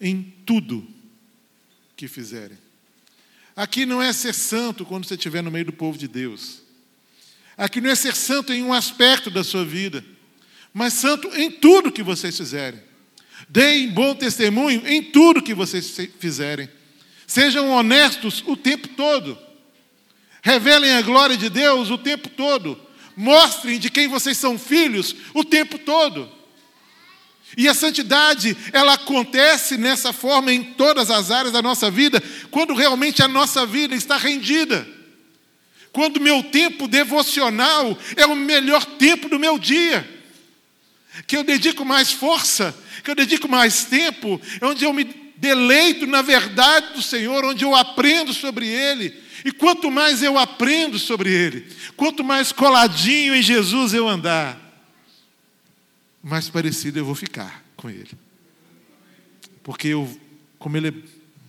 em 0.00 0.34
tudo 0.44 0.84
que 1.96 2.08
fizerem. 2.08 2.58
Aqui 3.54 3.86
não 3.86 4.02
é 4.02 4.12
ser 4.12 4.34
santo 4.34 4.84
quando 4.84 5.06
você 5.06 5.14
estiver 5.14 5.44
no 5.44 5.50
meio 5.52 5.66
do 5.66 5.72
povo 5.72 5.96
de 5.96 6.08
Deus. 6.08 6.60
Aqui 7.56 7.80
não 7.80 7.88
é 7.88 7.94
ser 7.94 8.16
santo 8.16 8.52
em 8.52 8.64
um 8.64 8.72
aspecto 8.72 9.30
da 9.30 9.44
sua 9.44 9.64
vida, 9.64 10.04
mas 10.78 10.94
santo 10.94 11.28
em 11.34 11.50
tudo 11.50 11.90
que 11.90 12.04
vocês 12.04 12.36
fizerem. 12.36 12.80
Deem 13.48 13.88
bom 13.88 14.14
testemunho 14.14 14.86
em 14.86 15.02
tudo 15.02 15.42
que 15.42 15.52
vocês 15.52 15.92
fizerem. 16.20 16.68
Sejam 17.26 17.68
honestos 17.72 18.44
o 18.46 18.56
tempo 18.56 18.86
todo. 18.86 19.36
Revelem 20.40 20.92
a 20.92 21.02
glória 21.02 21.36
de 21.36 21.50
Deus 21.50 21.90
o 21.90 21.98
tempo 21.98 22.28
todo. 22.28 22.80
Mostrem 23.16 23.76
de 23.80 23.90
quem 23.90 24.06
vocês 24.06 24.38
são 24.38 24.56
filhos 24.56 25.16
o 25.34 25.42
tempo 25.42 25.78
todo. 25.80 26.30
E 27.56 27.66
a 27.66 27.74
santidade, 27.74 28.56
ela 28.72 28.92
acontece 28.92 29.76
nessa 29.76 30.12
forma 30.12 30.52
em 30.52 30.62
todas 30.62 31.10
as 31.10 31.32
áreas 31.32 31.52
da 31.52 31.60
nossa 31.60 31.90
vida, 31.90 32.22
quando 32.52 32.72
realmente 32.72 33.20
a 33.20 33.26
nossa 33.26 33.66
vida 33.66 33.96
está 33.96 34.16
rendida. 34.16 34.86
Quando 35.90 36.20
meu 36.20 36.40
tempo 36.44 36.86
devocional 36.86 37.98
é 38.14 38.24
o 38.26 38.36
melhor 38.36 38.84
tempo 38.84 39.28
do 39.28 39.40
meu 39.40 39.58
dia. 39.58 40.17
Que 41.26 41.36
eu 41.36 41.44
dedico 41.44 41.84
mais 41.84 42.12
força, 42.12 42.76
que 43.02 43.10
eu 43.10 43.14
dedico 43.14 43.48
mais 43.48 43.84
tempo, 43.84 44.40
é 44.60 44.66
onde 44.66 44.84
eu 44.84 44.92
me 44.92 45.04
deleito 45.36 46.06
na 46.06 46.22
verdade 46.22 46.94
do 46.94 47.02
Senhor, 47.02 47.44
onde 47.44 47.64
eu 47.64 47.74
aprendo 47.74 48.32
sobre 48.32 48.66
Ele. 48.66 49.14
E 49.44 49.52
quanto 49.52 49.90
mais 49.90 50.22
eu 50.22 50.36
aprendo 50.36 50.98
sobre 50.98 51.30
Ele, 51.30 51.66
quanto 51.96 52.24
mais 52.24 52.52
coladinho 52.52 53.34
em 53.34 53.42
Jesus 53.42 53.94
eu 53.94 54.08
andar, 54.08 54.68
mais 56.22 56.50
parecido 56.50 56.98
eu 56.98 57.04
vou 57.04 57.14
ficar 57.14 57.64
com 57.76 57.88
ele. 57.88 58.10
Porque 59.62 59.88
eu, 59.88 60.08
como 60.58 60.76
ele 60.76 60.88
é 60.88 60.94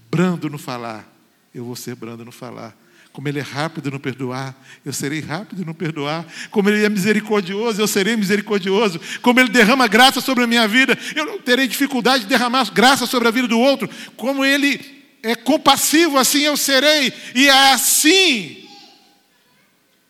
brando 0.10 0.50
no 0.50 0.58
falar, 0.58 1.12
eu 1.54 1.66
vou 1.66 1.76
ser 1.76 1.96
brando 1.96 2.24
no 2.24 2.32
falar. 2.32 2.78
Como 3.12 3.28
ele 3.28 3.40
é 3.40 3.44
rápido 3.44 3.90
no 3.90 4.00
perdoar, 4.00 4.56
eu 4.86 4.94
serei 4.94 5.20
rápido 5.20 5.66
no 5.66 5.74
perdoar. 5.74 6.26
Como 6.52 6.70
ele 6.70 6.86
é 6.86 6.90
misericordioso, 6.90 7.82
eu 7.82 7.88
serei 7.88 8.16
misericordioso. 8.16 9.00
Como 9.22 9.40
ele 9.40 9.50
derrama 9.50 9.88
graça 9.88 10.22
sobre 10.22 10.44
a 10.44 10.48
minha 10.48 10.68
vida, 10.68 10.98
eu 11.16 11.26
não 11.26 11.40
terei 11.40 11.68
dificuldade 11.68 12.24
de 12.24 12.30
derramar 12.30 12.72
graça 12.72 13.06
sobre 13.06 13.28
a 13.28 13.32
vida 13.32 13.48
do 13.48 13.60
outro. 13.60 13.90
Como 14.16 14.46
ele 14.46 14.80
é 15.24 15.36
compassivo, 15.36 16.18
assim 16.18 16.42
eu 16.42 16.56
serei. 16.56 17.12
E 17.34 17.48
é 17.48 17.74
assim 17.74 18.68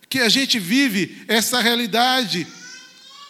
que 0.10 0.20
a 0.20 0.28
gente 0.28 0.60
vive 0.60 1.24
essa 1.28 1.62
realidade 1.62 2.46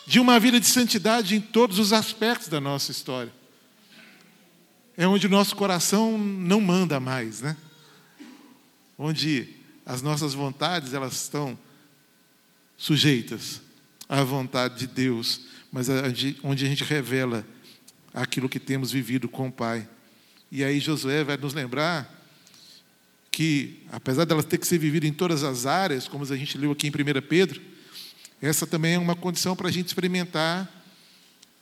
de 0.08 0.20
uma 0.20 0.40
vida 0.40 0.60
de 0.60 0.66
santidade 0.66 1.36
em 1.36 1.42
todos 1.42 1.78
os 1.78 1.94
aspectos 1.94 2.48
da 2.48 2.60
nossa 2.60 2.92
história. 2.92 3.32
É 4.98 5.08
onde 5.08 5.28
o 5.28 5.30
nosso 5.30 5.56
coração 5.56 6.18
não 6.18 6.60
manda 6.60 7.00
mais, 7.00 7.42
né? 7.42 7.56
Onde 8.98 9.59
as 9.90 10.04
nossas 10.04 10.36
vontades 10.36 10.94
elas 10.94 11.14
estão 11.14 11.58
sujeitas 12.78 13.60
à 14.08 14.24
vontade 14.24 14.78
de 14.78 14.86
Deus, 14.86 15.42
mas 15.72 15.88
onde 16.44 16.64
a 16.64 16.70
gente 16.70 16.84
revela 16.84 17.44
aquilo 18.14 18.48
que 18.48 18.60
temos 18.60 18.92
vivido 18.92 19.28
com 19.28 19.48
o 19.48 19.52
Pai. 19.52 19.90
E 20.52 20.64
aí 20.64 20.80
Josué 20.80 21.24
vai 21.24 21.38
nos 21.38 21.56
lembrar 21.56 22.08
que, 23.32 23.82
apesar 23.92 24.26
dela 24.26 24.44
ter 24.44 24.60
que 24.60 24.68
ser 24.68 24.78
vivida 24.78 25.08
em 25.08 25.14
todas 25.14 25.44
as 25.44 25.66
áreas, 25.66 26.08
como 26.08 26.24
a 26.24 26.38
gente 26.38 26.56
leu 26.56 26.72
aqui 26.72 26.86
em 26.86 26.92
1 26.92 27.22
Pedro, 27.28 27.60
essa 28.40 28.68
também 28.68 28.94
é 28.94 29.00
uma 29.00 29.16
condição 29.16 29.56
para 29.56 29.70
a 29.70 29.72
gente 29.72 29.88
experimentar 29.88 30.72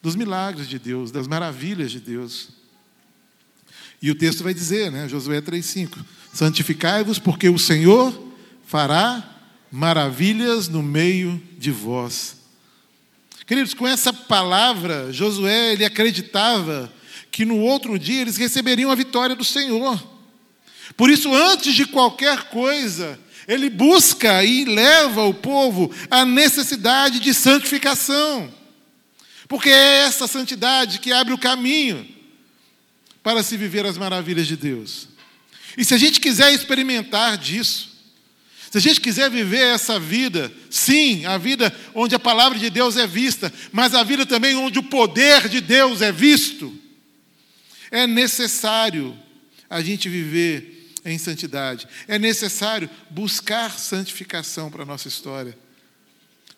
dos 0.01 0.17
milagres 0.17 0.67
de 0.67 0.77
Deus, 0.77 1.11
das 1.11 1.27
maravilhas 1.29 1.91
de 1.91 2.01
Deus. 2.01 2.49
E 4.01 4.11
o 4.11 4.15
texto 4.15 4.43
vai 4.43 4.53
dizer, 4.53 4.91
né, 4.91 5.07
Josué 5.07 5.39
3,5: 5.39 5.97
Santificai-vos, 6.37 7.17
porque 7.17 7.49
o 7.49 7.57
Senhor 7.57 8.15
fará 8.63 9.27
maravilhas 9.71 10.69
no 10.69 10.83
meio 10.83 11.41
de 11.57 11.71
vós. 11.71 12.37
Queridos, 13.47 13.73
com 13.73 13.87
essa 13.87 14.13
palavra, 14.13 15.11
Josué 15.11 15.73
ele 15.73 15.83
acreditava 15.83 16.93
que 17.31 17.43
no 17.43 17.57
outro 17.57 17.97
dia 17.97 18.21
eles 18.21 18.37
receberiam 18.37 18.91
a 18.91 18.95
vitória 18.95 19.35
do 19.35 19.43
Senhor. 19.43 19.99
Por 20.95 21.09
isso, 21.09 21.33
antes 21.33 21.73
de 21.73 21.87
qualquer 21.87 22.49
coisa, 22.49 23.19
ele 23.47 23.67
busca 23.67 24.43
e 24.43 24.63
leva 24.63 25.23
o 25.23 25.33
povo 25.33 25.91
à 26.07 26.23
necessidade 26.23 27.19
de 27.19 27.33
santificação. 27.33 28.53
Porque 29.47 29.69
é 29.69 30.03
essa 30.03 30.27
santidade 30.27 30.99
que 30.99 31.11
abre 31.11 31.33
o 31.33 31.39
caminho 31.39 32.07
para 33.23 33.41
se 33.41 33.57
viver 33.57 33.87
as 33.87 33.97
maravilhas 33.97 34.45
de 34.45 34.55
Deus. 34.55 35.16
E 35.77 35.85
se 35.85 35.93
a 35.93 35.97
gente 35.97 36.19
quiser 36.19 36.51
experimentar 36.51 37.37
disso, 37.37 37.95
se 38.71 38.79
a 38.79 38.81
gente 38.81 38.99
quiser 38.99 39.29
viver 39.29 39.75
essa 39.75 39.99
vida, 39.99 40.51
sim, 40.71 41.23
a 41.25 41.37
vida 41.37 41.73
onde 41.93 42.15
a 42.15 42.19
palavra 42.19 42.57
de 42.57 42.71
Deus 42.71 42.97
é 42.97 43.05
vista, 43.05 43.53
mas 43.71 43.93
a 43.93 44.03
vida 44.03 44.25
também 44.25 44.55
onde 44.55 44.79
o 44.79 44.83
poder 44.83 45.47
de 45.47 45.61
Deus 45.61 46.01
é 46.01 46.11
visto, 46.11 46.75
é 47.91 48.07
necessário 48.07 49.15
a 49.69 49.79
gente 49.79 50.09
viver 50.09 50.93
em 51.05 51.17
santidade. 51.17 51.87
É 52.07 52.17
necessário 52.17 52.89
buscar 53.09 53.77
santificação 53.77 54.71
para 54.71 54.81
a 54.81 54.85
nossa 54.85 55.07
história. 55.07 55.57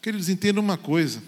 Queridos, 0.01 0.29
entendam 0.29 0.63
uma 0.63 0.77
coisa. 0.77 1.21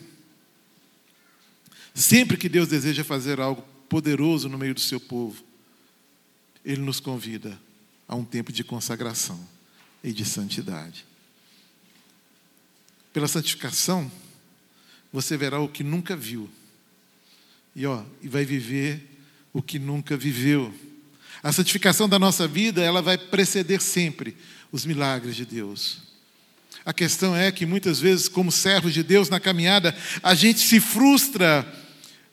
Sempre 1.93 2.37
que 2.37 2.47
Deus 2.47 2.69
deseja 2.69 3.03
fazer 3.03 3.39
algo 3.39 3.61
poderoso 3.89 4.47
no 4.47 4.57
meio 4.57 4.73
do 4.73 4.79
seu 4.79 4.99
povo, 4.99 5.43
Ele 6.65 6.81
nos 6.81 6.99
convida 7.01 7.59
a 8.11 8.15
um 8.15 8.25
tempo 8.25 8.51
de 8.51 8.61
consagração 8.61 9.39
e 10.03 10.11
de 10.11 10.25
santidade. 10.25 11.05
Pela 13.13 13.25
santificação, 13.25 14.11
você 15.13 15.37
verá 15.37 15.61
o 15.61 15.69
que 15.69 15.81
nunca 15.81 16.13
viu. 16.13 16.49
E, 17.73 17.85
ó, 17.85 18.03
e 18.21 18.27
vai 18.27 18.43
viver 18.43 19.01
o 19.53 19.61
que 19.61 19.79
nunca 19.79 20.17
viveu. 20.17 20.73
A 21.41 21.53
santificação 21.53 22.09
da 22.09 22.19
nossa 22.19 22.45
vida, 22.49 22.81
ela 22.81 23.01
vai 23.01 23.17
preceder 23.17 23.81
sempre 23.81 24.35
os 24.73 24.85
milagres 24.85 25.37
de 25.37 25.45
Deus. 25.45 25.99
A 26.83 26.91
questão 26.91 27.33
é 27.33 27.49
que 27.49 27.65
muitas 27.65 28.01
vezes, 28.01 28.27
como 28.27 28.51
servos 28.51 28.93
de 28.93 29.03
Deus 29.03 29.29
na 29.29 29.39
caminhada, 29.39 29.95
a 30.21 30.35
gente 30.35 30.59
se 30.59 30.81
frustra, 30.81 31.65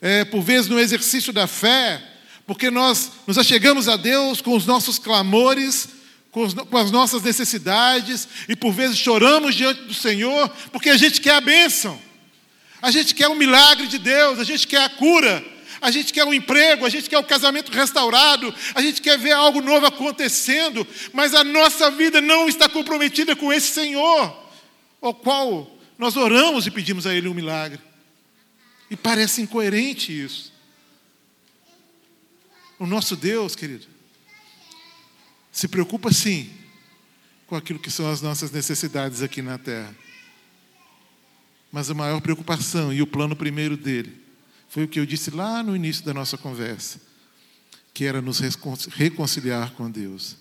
é, 0.01 0.25
por 0.25 0.43
vezes, 0.43 0.69
no 0.69 0.81
exercício 0.81 1.33
da 1.33 1.47
fé, 1.47 2.18
porque 2.49 2.71
nós 2.71 3.13
nos 3.27 3.37
achegamos 3.37 3.89
a 3.89 3.97
Deus 3.99 4.41
com 4.41 4.57
os 4.57 4.65
nossos 4.65 4.99
clamores, 4.99 5.87
com, 6.31 6.45
as 6.79 6.91
nossas 6.91 7.21
necessidades, 7.21 8.27
e 8.49 8.57
por 8.57 8.73
vezes 8.73 8.97
choramos 8.97 9.55
diante 9.55 9.83
do 9.83 9.93
Senhor, 9.93 10.49
porque 10.73 10.89
a 10.89 10.97
gente 10.97 11.21
quer 11.21 11.35
a 11.35 11.43
bênção. 11.43 12.01
A 12.81 12.91
gente 12.91 13.15
quer 13.15 13.29
um 13.29 13.35
milagre 13.35 13.87
de 13.87 13.99
Deus, 13.99 14.39
a 14.39 14.45
gente 14.45 14.67
quer 14.67 14.83
a 14.83 14.89
cura, 14.89 15.45
a 15.79 15.91
gente 15.91 16.11
quer 16.11 16.25
um 16.25 16.33
emprego, 16.33 16.87
a 16.87 16.89
gente 16.89 17.11
quer 17.11 17.19
o 17.19 17.23
casamento 17.25 17.71
restaurado, 17.71 18.55
a 18.75 18.81
gente 18.81 19.03
quer 19.03 19.19
ver 19.19 19.33
algo 19.33 19.61
novo 19.61 19.85
acontecendo, 19.85 20.87
mas 21.13 21.35
a 21.35 21.45
nossa 21.45 21.91
vida 21.91 22.23
não 22.23 22.49
está 22.49 22.67
comprometida 22.67 23.37
com 23.37 23.53
esse 23.53 23.75
Senhor, 23.75 24.35
ao 25.03 25.13
qual 25.13 25.71
nós 25.99 26.17
oramos 26.17 26.67
e 26.67 26.71
pedimos 26.71 27.07
a 27.07 27.13
Ele 27.13 27.29
um 27.29 27.35
milagre. 27.35 27.79
E 28.91 28.97
parece 28.97 29.43
incoerente 29.43 30.19
isso. 30.19 30.57
O 32.79 32.87
nosso 32.87 33.17
Deus, 33.17 33.57
querido, 33.57 33.87
se 35.51 35.67
preocupa 35.67 36.13
sim 36.13 36.51
com 37.47 37.57
aquilo 37.57 37.79
que 37.79 37.91
são 37.91 38.11
as 38.11 38.23
nossas 38.23 38.51
necessidades 38.51 39.23
aqui 39.23 39.43
na 39.43 39.59
terra. 39.59 39.95
Mas 41.73 41.91
a 41.91 41.95
maior 41.95 42.21
preocupação 42.21 42.93
e 42.93 43.03
o 43.03 43.07
plano 43.07 43.35
primeiro 43.35 43.77
dele 43.77 44.17
foi 44.69 44.85
o 44.85 44.89
que 44.89 45.01
eu 45.01 45.07
disse 45.07 45.31
lá 45.31 45.63
no 45.63 45.75
início 45.75 46.05
da 46.05 46.15
nossa 46.15 46.39
conversa, 46.39 47.01
que 47.93 48.05
era 48.05 48.21
nos 48.23 48.39
reconciliar 48.91 49.73
com 49.73 49.91
Deus, 49.91 50.37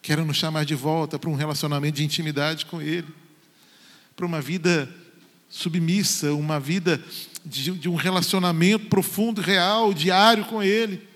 que 0.00 0.12
era 0.12 0.24
nos 0.24 0.36
chamar 0.36 0.64
de 0.64 0.74
volta 0.74 1.18
para 1.18 1.28
um 1.28 1.34
relacionamento 1.34 1.96
de 1.96 2.04
intimidade 2.04 2.66
com 2.66 2.80
Ele, 2.80 3.08
para 4.16 4.24
uma 4.24 4.40
vida 4.40 4.88
submissa, 5.48 6.32
uma 6.32 6.58
vida 6.58 7.02
de, 7.44 7.72
de 7.72 7.88
um 7.88 7.94
relacionamento 7.94 8.86
profundo, 8.86 9.40
real, 9.40 9.92
diário 9.92 10.44
com 10.44 10.62
Ele. 10.62 11.13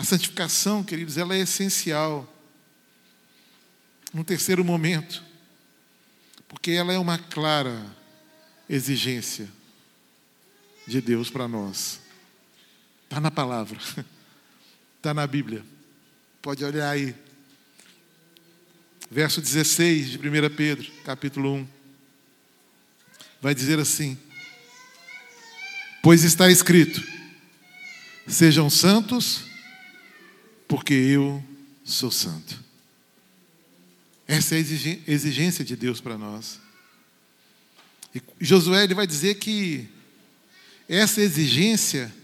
A 0.00 0.02
santificação, 0.02 0.82
queridos, 0.82 1.18
ela 1.18 1.34
é 1.34 1.40
essencial. 1.40 2.26
No 4.14 4.24
terceiro 4.24 4.64
momento, 4.64 5.22
porque 6.48 6.70
ela 6.70 6.90
é 6.90 6.98
uma 6.98 7.18
clara 7.18 7.84
exigência 8.66 9.46
de 10.86 11.02
Deus 11.02 11.28
para 11.28 11.46
nós. 11.46 12.00
Está 13.04 13.20
na 13.20 13.30
palavra, 13.30 13.78
está 14.96 15.12
na 15.12 15.26
Bíblia. 15.26 15.62
Pode 16.40 16.64
olhar 16.64 16.88
aí. 16.88 17.14
Verso 19.10 19.42
16 19.42 20.12
de 20.12 20.18
1 20.18 20.56
Pedro, 20.56 20.90
capítulo 21.04 21.56
1. 21.56 21.68
Vai 23.42 23.54
dizer 23.54 23.78
assim: 23.78 24.16
Pois 26.02 26.24
está 26.24 26.50
escrito: 26.50 27.06
Sejam 28.26 28.70
santos, 28.70 29.49
porque 30.70 30.94
eu 30.94 31.42
sou 31.84 32.12
santo. 32.12 32.62
Essa 34.24 34.54
é 34.54 34.58
a 34.58 35.10
exigência 35.10 35.64
de 35.64 35.74
Deus 35.74 36.00
para 36.00 36.16
nós. 36.16 36.60
E 38.14 38.22
Josué 38.40 38.84
ele 38.84 38.94
vai 38.94 39.04
dizer 39.04 39.34
que 39.34 39.88
essa 40.88 41.20
exigência 41.20 42.14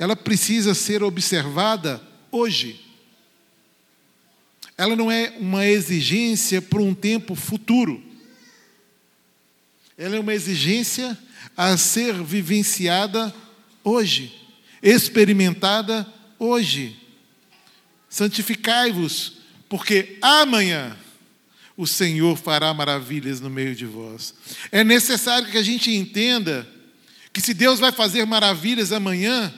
ela 0.00 0.16
precisa 0.16 0.74
ser 0.74 1.00
observada 1.04 2.02
hoje. 2.32 2.84
Ela 4.76 4.96
não 4.96 5.08
é 5.08 5.36
uma 5.38 5.64
exigência 5.64 6.60
para 6.60 6.82
um 6.82 6.96
tempo 6.96 7.36
futuro. 7.36 8.02
Ela 9.96 10.16
é 10.16 10.18
uma 10.20 10.34
exigência 10.34 11.16
a 11.56 11.76
ser 11.76 12.20
vivenciada 12.20 13.32
hoje, 13.84 14.34
experimentada 14.82 16.04
hoje. 16.36 17.00
Santificai-vos, 18.12 19.38
porque 19.70 20.18
amanhã 20.20 20.94
o 21.74 21.86
Senhor 21.86 22.36
fará 22.36 22.74
maravilhas 22.74 23.40
no 23.40 23.48
meio 23.48 23.74
de 23.74 23.86
vós. 23.86 24.34
É 24.70 24.84
necessário 24.84 25.50
que 25.50 25.56
a 25.56 25.62
gente 25.62 25.90
entenda 25.90 26.68
que 27.32 27.40
se 27.40 27.54
Deus 27.54 27.80
vai 27.80 27.90
fazer 27.90 28.26
maravilhas 28.26 28.92
amanhã, 28.92 29.50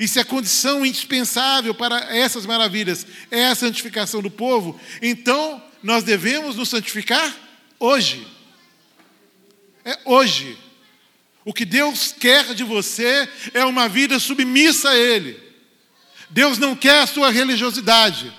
e 0.00 0.08
se 0.08 0.18
a 0.18 0.24
condição 0.24 0.86
indispensável 0.86 1.74
para 1.74 2.16
essas 2.16 2.46
maravilhas 2.46 3.06
é 3.30 3.48
a 3.48 3.54
santificação 3.54 4.22
do 4.22 4.30
povo, 4.30 4.80
então 5.02 5.62
nós 5.82 6.02
devemos 6.02 6.56
nos 6.56 6.70
santificar 6.70 7.36
hoje. 7.78 8.26
É 9.84 9.98
hoje. 10.06 10.56
O 11.44 11.52
que 11.52 11.66
Deus 11.66 12.10
quer 12.18 12.54
de 12.54 12.64
você 12.64 13.28
é 13.52 13.66
uma 13.66 13.86
vida 13.86 14.18
submissa 14.18 14.88
a 14.88 14.96
Ele. 14.96 15.41
Deus 16.32 16.56
não 16.56 16.74
quer 16.74 17.00
a 17.00 17.06
sua 17.06 17.30
religiosidade. 17.30 18.32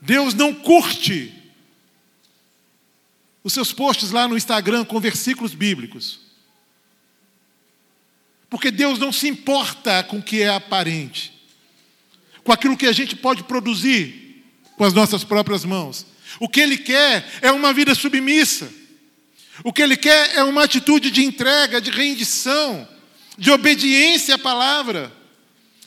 Deus 0.00 0.32
não 0.32 0.54
curte 0.54 1.34
os 3.42 3.52
seus 3.52 3.72
posts 3.72 4.12
lá 4.12 4.28
no 4.28 4.36
Instagram 4.36 4.84
com 4.84 5.00
versículos 5.00 5.52
bíblicos. 5.52 6.20
Porque 8.48 8.70
Deus 8.70 8.98
não 8.98 9.10
se 9.10 9.26
importa 9.26 10.04
com 10.04 10.18
o 10.18 10.22
que 10.22 10.40
é 10.40 10.48
aparente, 10.48 11.32
com 12.44 12.52
aquilo 12.52 12.76
que 12.76 12.86
a 12.86 12.92
gente 12.92 13.16
pode 13.16 13.42
produzir 13.42 14.44
com 14.76 14.84
as 14.84 14.92
nossas 14.92 15.24
próprias 15.24 15.64
mãos. 15.64 16.06
O 16.38 16.48
que 16.48 16.60
Ele 16.60 16.78
quer 16.78 17.28
é 17.42 17.50
uma 17.50 17.72
vida 17.72 17.92
submissa. 17.94 18.72
O 19.64 19.72
que 19.72 19.82
Ele 19.82 19.96
quer 19.96 20.36
é 20.36 20.44
uma 20.44 20.62
atitude 20.62 21.10
de 21.10 21.24
entrega, 21.24 21.80
de 21.80 21.90
rendição, 21.90 22.88
de 23.36 23.50
obediência 23.50 24.36
à 24.36 24.38
palavra. 24.38 25.23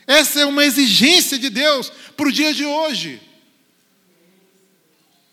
Essa 0.08 0.40
é 0.40 0.46
uma 0.46 0.64
exigência 0.64 1.38
de 1.38 1.50
Deus 1.50 1.92
para 2.16 2.30
o 2.30 2.32
dia 2.32 2.54
de 2.54 2.64
hoje. 2.64 3.22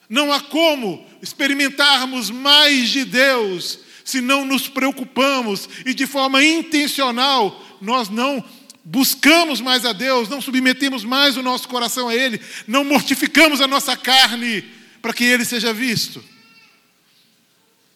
Não 0.09 0.33
há 0.33 0.41
como 0.41 1.07
experimentarmos 1.23 2.29
mais 2.29 2.91
de 2.91 3.05
Deus 3.05 3.79
se 4.05 4.21
não 4.21 4.45
nos 4.45 4.69
preocupamos 4.69 5.69
e 5.87 5.95
de 5.95 6.07
forma 6.07 6.45
intencional 6.45 7.65
nós 7.81 8.11
não 8.11 8.45
buscamos 8.85 9.61
mais 9.61 9.87
a 9.87 9.93
Deus, 9.93 10.29
não 10.29 10.43
submetemos 10.43 11.05
mais 11.05 11.37
o 11.39 11.43
nosso 11.43 11.67
coração 11.69 12.09
a 12.09 12.15
Ele, 12.15 12.41
não 12.67 12.85
mortificamos 12.85 13.61
a 13.63 13.67
nossa 13.67 13.97
carne 13.97 14.63
para 15.01 15.15
que 15.15 15.25
Ele 15.25 15.45
seja 15.45 15.73
visto. 15.73 16.23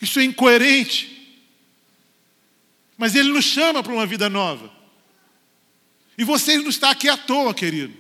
Isso 0.01 0.21
é 0.21 0.25
incoerente. 0.25 1.17
Mas 2.97 3.15
Ele 3.15 3.33
nos 3.33 3.45
chama 3.45 3.83
para 3.83 3.93
uma 3.93 4.07
vida 4.07 4.29
nova. 4.31 4.78
E 6.19 6.25
você 6.25 6.59
não 6.59 6.69
está 6.69 6.91
aqui 6.91 7.09
à 7.09 7.17
toa, 7.17 7.55
querido. 7.55 7.95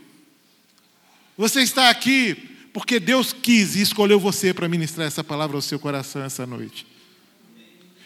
Você 1.37 1.63
está 1.63 1.89
aqui 1.89 2.35
porque 2.73 2.99
Deus 2.99 3.33
quis 3.33 3.77
e 3.77 3.81
escolheu 3.81 4.19
você 4.19 4.53
para 4.53 4.69
ministrar 4.69 5.07
essa 5.07 5.23
palavra 5.23 5.57
ao 5.57 5.63
seu 5.63 5.79
coração 5.79 6.25
essa 6.25 6.45
noite. 6.45 6.85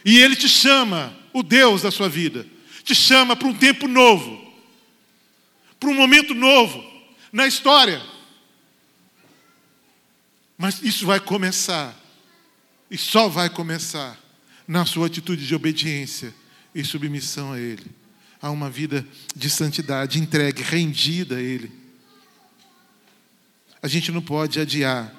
E 0.04 0.18
Ele 0.18 0.36
te 0.36 0.50
chama, 0.50 1.16
o 1.32 1.42
Deus 1.42 1.80
da 1.80 1.90
sua 1.90 2.10
vida, 2.10 2.46
te 2.84 2.94
chama 2.94 3.34
para 3.34 3.48
um 3.48 3.54
tempo 3.54 3.88
novo, 3.88 4.52
para 5.80 5.88
um 5.88 5.94
momento 5.94 6.34
novo 6.34 6.84
na 7.32 7.46
história. 7.46 8.02
Mas 10.58 10.82
isso 10.82 11.06
vai 11.06 11.20
começar, 11.20 11.98
e 12.90 12.98
só 12.98 13.28
vai 13.28 13.48
começar, 13.48 14.20
na 14.68 14.84
sua 14.84 15.06
atitude 15.06 15.46
de 15.46 15.54
obediência 15.54 16.34
e 16.74 16.84
submissão 16.84 17.52
a 17.52 17.58
Ele 17.58 18.01
a 18.42 18.50
uma 18.50 18.68
vida 18.68 19.06
de 19.34 19.48
santidade, 19.48 20.18
entregue, 20.18 20.62
rendida 20.62 21.36
a 21.36 21.40
Ele. 21.40 21.70
A 23.80 23.86
gente 23.86 24.10
não 24.10 24.20
pode 24.20 24.58
adiar 24.58 25.14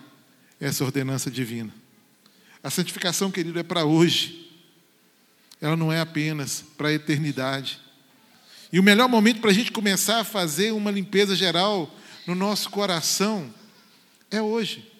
essa 0.60 0.84
ordenança 0.84 1.32
divina. 1.32 1.74
A 2.62 2.70
santificação, 2.70 3.32
querido, 3.32 3.58
é 3.58 3.64
para 3.64 3.86
hoje. 3.86 4.52
Ela 5.62 5.78
não 5.78 5.92
é 5.92 6.02
apenas 6.02 6.66
para 6.78 6.90
a 6.90 6.94
eternidade. 6.94 7.80
E 8.72 8.80
o 8.80 8.84
melhor 8.84 9.08
momento 9.08 9.40
para 9.40 9.52
a 9.52 9.54
gente 9.54 9.72
começar 9.72 10.20
a 10.20 10.24
fazer 10.26 10.74
uma 10.74 10.92
limpeza 10.92 11.36
geral 11.36 11.94
no 12.28 12.36
nosso 12.36 12.70
coração 12.70 13.54
é 14.30 14.42
hoje. 14.42 14.92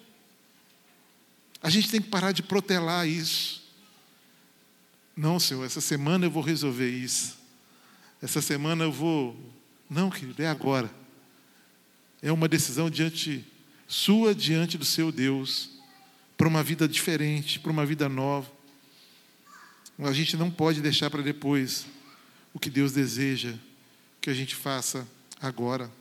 A 1.62 1.68
gente 1.68 1.90
tem 1.90 2.00
que 2.00 2.08
parar 2.08 2.32
de 2.32 2.42
protelar 2.42 3.06
isso. 3.06 3.62
Não, 5.16 5.38
Senhor, 5.38 5.64
essa 5.64 5.80
semana 5.80 6.26
eu 6.26 6.30
vou 6.30 6.42
resolver 6.42 6.88
isso. 6.88 7.43
Essa 8.24 8.40
semana 8.40 8.84
eu 8.84 8.90
vou. 8.90 9.36
Não, 9.88 10.08
querido, 10.08 10.42
é 10.42 10.46
agora. 10.46 10.90
É 12.22 12.32
uma 12.32 12.48
decisão 12.48 12.88
diante 12.88 13.44
sua, 13.86 14.34
diante 14.34 14.78
do 14.78 14.84
seu 14.86 15.12
Deus, 15.12 15.72
para 16.34 16.48
uma 16.48 16.62
vida 16.62 16.88
diferente, 16.88 17.60
para 17.60 17.70
uma 17.70 17.84
vida 17.84 18.08
nova. 18.08 18.50
A 19.98 20.12
gente 20.14 20.38
não 20.38 20.50
pode 20.50 20.80
deixar 20.80 21.10
para 21.10 21.20
depois 21.20 21.84
o 22.54 22.58
que 22.58 22.70
Deus 22.70 22.92
deseja 22.92 23.52
que 24.22 24.30
a 24.30 24.34
gente 24.34 24.54
faça 24.54 25.06
agora. 25.38 25.92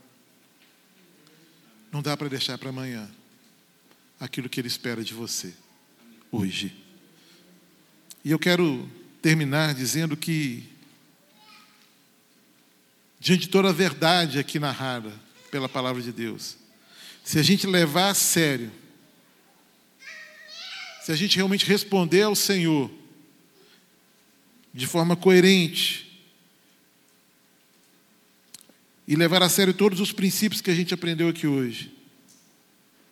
Não 1.91 2.01
dá 2.01 2.15
para 2.15 2.29
deixar 2.29 2.57
para 2.57 2.69
amanhã 2.69 3.11
aquilo 4.17 4.47
que 4.47 4.61
Ele 4.61 4.69
espera 4.69 5.03
de 5.03 5.13
você, 5.13 5.53
hoje. 6.31 6.73
E 8.23 8.31
eu 8.31 8.39
quero 8.39 8.89
terminar 9.21 9.73
dizendo 9.73 10.15
que 10.15 10.71
diante 13.23 13.43
de 13.43 13.49
toda 13.49 13.69
a 13.69 13.71
verdade 13.71 14.37
aqui 14.37 14.59
narrada 14.59 15.09
pela 15.49 15.69
palavra 15.69 16.01
de 16.01 16.11
Deus, 16.11 16.57
se 17.23 17.39
a 17.39 17.41
gente 17.41 17.65
levar 17.65 18.09
a 18.09 18.13
sério, 18.13 18.69
se 21.01 21.09
a 21.09 21.15
gente 21.15 21.37
realmente 21.37 21.65
responder 21.65 22.23
ao 22.23 22.35
Senhor 22.35 22.91
de 24.73 24.85
forma 24.85 25.15
coerente 25.15 26.21
e 29.07 29.15
levar 29.15 29.41
a 29.41 29.47
sério 29.47 29.73
todos 29.73 30.01
os 30.01 30.11
princípios 30.11 30.59
que 30.59 30.69
a 30.69 30.75
gente 30.75 30.93
aprendeu 30.93 31.29
aqui 31.29 31.47
hoje, 31.47 31.95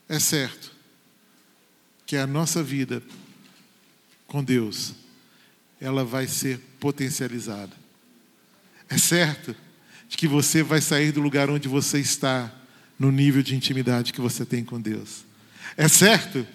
é 0.10 0.20
certo 0.20 0.76
que 2.06 2.18
a 2.18 2.28
nossa 2.28 2.62
vida 2.62 3.02
com 4.28 4.44
Deus 4.44 4.94
ela 5.80 6.04
vai 6.04 6.28
ser 6.28 6.60
potencializada. 6.82 7.74
É 8.90 8.98
certo 8.98 9.56
de 10.12 10.18
que 10.18 10.28
você 10.28 10.62
vai 10.62 10.82
sair 10.82 11.14
do 11.14 11.22
lugar 11.22 11.50
onde 11.50 11.70
você 11.70 11.98
está 11.98 12.54
no 13.00 13.10
nível 13.14 13.42
de 13.42 13.56
intimidade 13.56 14.12
que 14.12 14.20
você 14.20 14.46
tem 14.46 14.62
com 14.62 14.80
Deus. 14.80 15.24
É 15.78 15.88
certo 15.88 16.46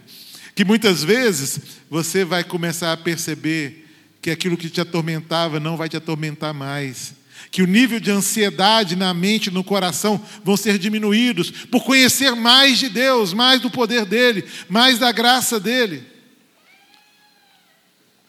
que 0.54 0.62
muitas 0.62 1.02
vezes 1.02 1.58
você 1.88 2.22
vai 2.22 2.44
começar 2.44 2.92
a 2.92 2.98
perceber 2.98 3.88
que 4.20 4.30
aquilo 4.30 4.58
que 4.58 4.68
te 4.68 4.78
atormentava 4.78 5.58
não 5.58 5.74
vai 5.74 5.88
te 5.88 5.96
atormentar 5.96 6.52
mais. 6.52 7.14
Que 7.50 7.62
o 7.62 7.66
nível 7.66 7.98
de 7.98 8.10
ansiedade 8.10 8.94
na 8.94 9.14
mente, 9.14 9.50
no 9.50 9.64
coração, 9.64 10.22
vão 10.44 10.54
ser 10.54 10.78
diminuídos 10.78 11.50
por 11.50 11.82
conhecer 11.82 12.36
mais 12.36 12.78
de 12.78 12.90
Deus, 12.90 13.32
mais 13.32 13.58
do 13.58 13.70
poder 13.70 14.04
dEle, 14.04 14.44
mais 14.68 14.98
da 14.98 15.10
graça 15.10 15.58
dEle. 15.58 16.04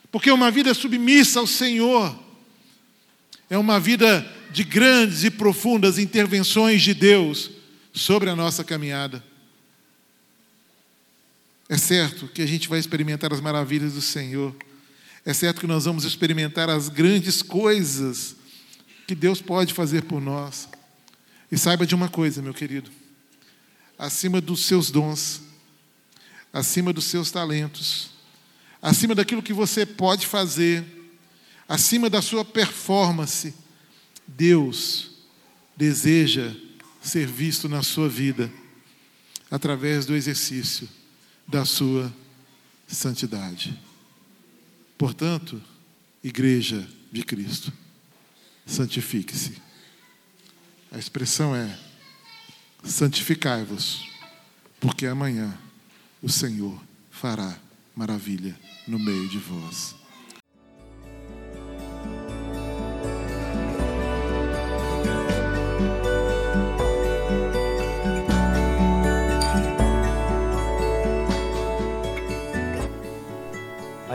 Porque 0.10 0.32
uma 0.32 0.50
vida 0.50 0.74
submissa 0.74 1.42
ao 1.42 1.48
Senhor 1.48 2.18
é 3.50 3.58
uma 3.58 3.78
vida 3.78 4.37
de 4.58 4.64
grandes 4.64 5.24
e 5.24 5.30
profundas 5.30 6.00
intervenções 6.00 6.82
de 6.82 6.92
Deus 6.92 7.52
sobre 7.94 8.28
a 8.28 8.36
nossa 8.36 8.64
caminhada. 8.64 9.24
É 11.70 11.78
certo 11.78 12.28
que 12.28 12.42
a 12.42 12.46
gente 12.48 12.68
vai 12.68 12.80
experimentar 12.80 13.32
as 13.32 13.40
maravilhas 13.40 13.94
do 13.94 14.02
Senhor. 14.02 14.56
É 15.24 15.32
certo 15.32 15.62
que 15.62 15.68
nós 15.68 15.86
vamos 15.86 16.06
experimentar 16.06 16.72
as 16.72 16.90
grandes 16.90 17.44
coisas 17.44 18.36
que 19.06 19.14
Deus 19.14 19.40
pode 19.44 19.76
fazer 19.76 20.06
por 20.06 20.20
nós. 20.20 20.68
E 21.52 21.58
saiba 21.58 21.86
de 21.86 21.94
uma 21.94 22.10
coisa, 22.10 22.42
meu 22.42 22.52
querido: 22.52 22.90
acima 23.96 24.42
dos 24.42 24.66
seus 24.66 24.90
dons, 24.90 25.40
acima 26.52 26.92
dos 26.92 27.06
seus 27.06 27.30
talentos, 27.30 28.10
acima 28.82 29.14
daquilo 29.14 29.44
que 29.44 29.54
você 29.54 29.86
pode 29.86 30.26
fazer, 30.26 30.84
acima 31.70 32.10
da 32.10 32.24
sua 32.24 32.44
performance, 32.44 33.54
Deus 34.28 35.12
deseja 35.76 36.54
ser 37.02 37.28
visto 37.28 37.70
na 37.70 37.82
sua 37.82 38.10
vida 38.10 38.52
através 39.50 40.06
do 40.06 40.16
exercício 40.16 40.88
da 41.48 41.64
sua 41.64 42.14
santidade. 42.88 43.80
Portanto, 44.98 45.62
igreja 46.24 46.88
de 47.12 47.24
Cristo, 47.24 47.72
santifique-se. 48.66 49.62
A 50.92 50.98
expressão 50.98 51.56
é: 51.56 51.78
santificai-vos, 52.84 54.08
porque 54.80 55.06
amanhã 55.06 55.58
o 56.22 56.30
Senhor 56.30 56.82
fará 57.12 57.58
maravilha 57.96 58.60
no 58.88 59.00
meio 59.00 59.28
de 59.30 59.38
vós. 59.38 59.97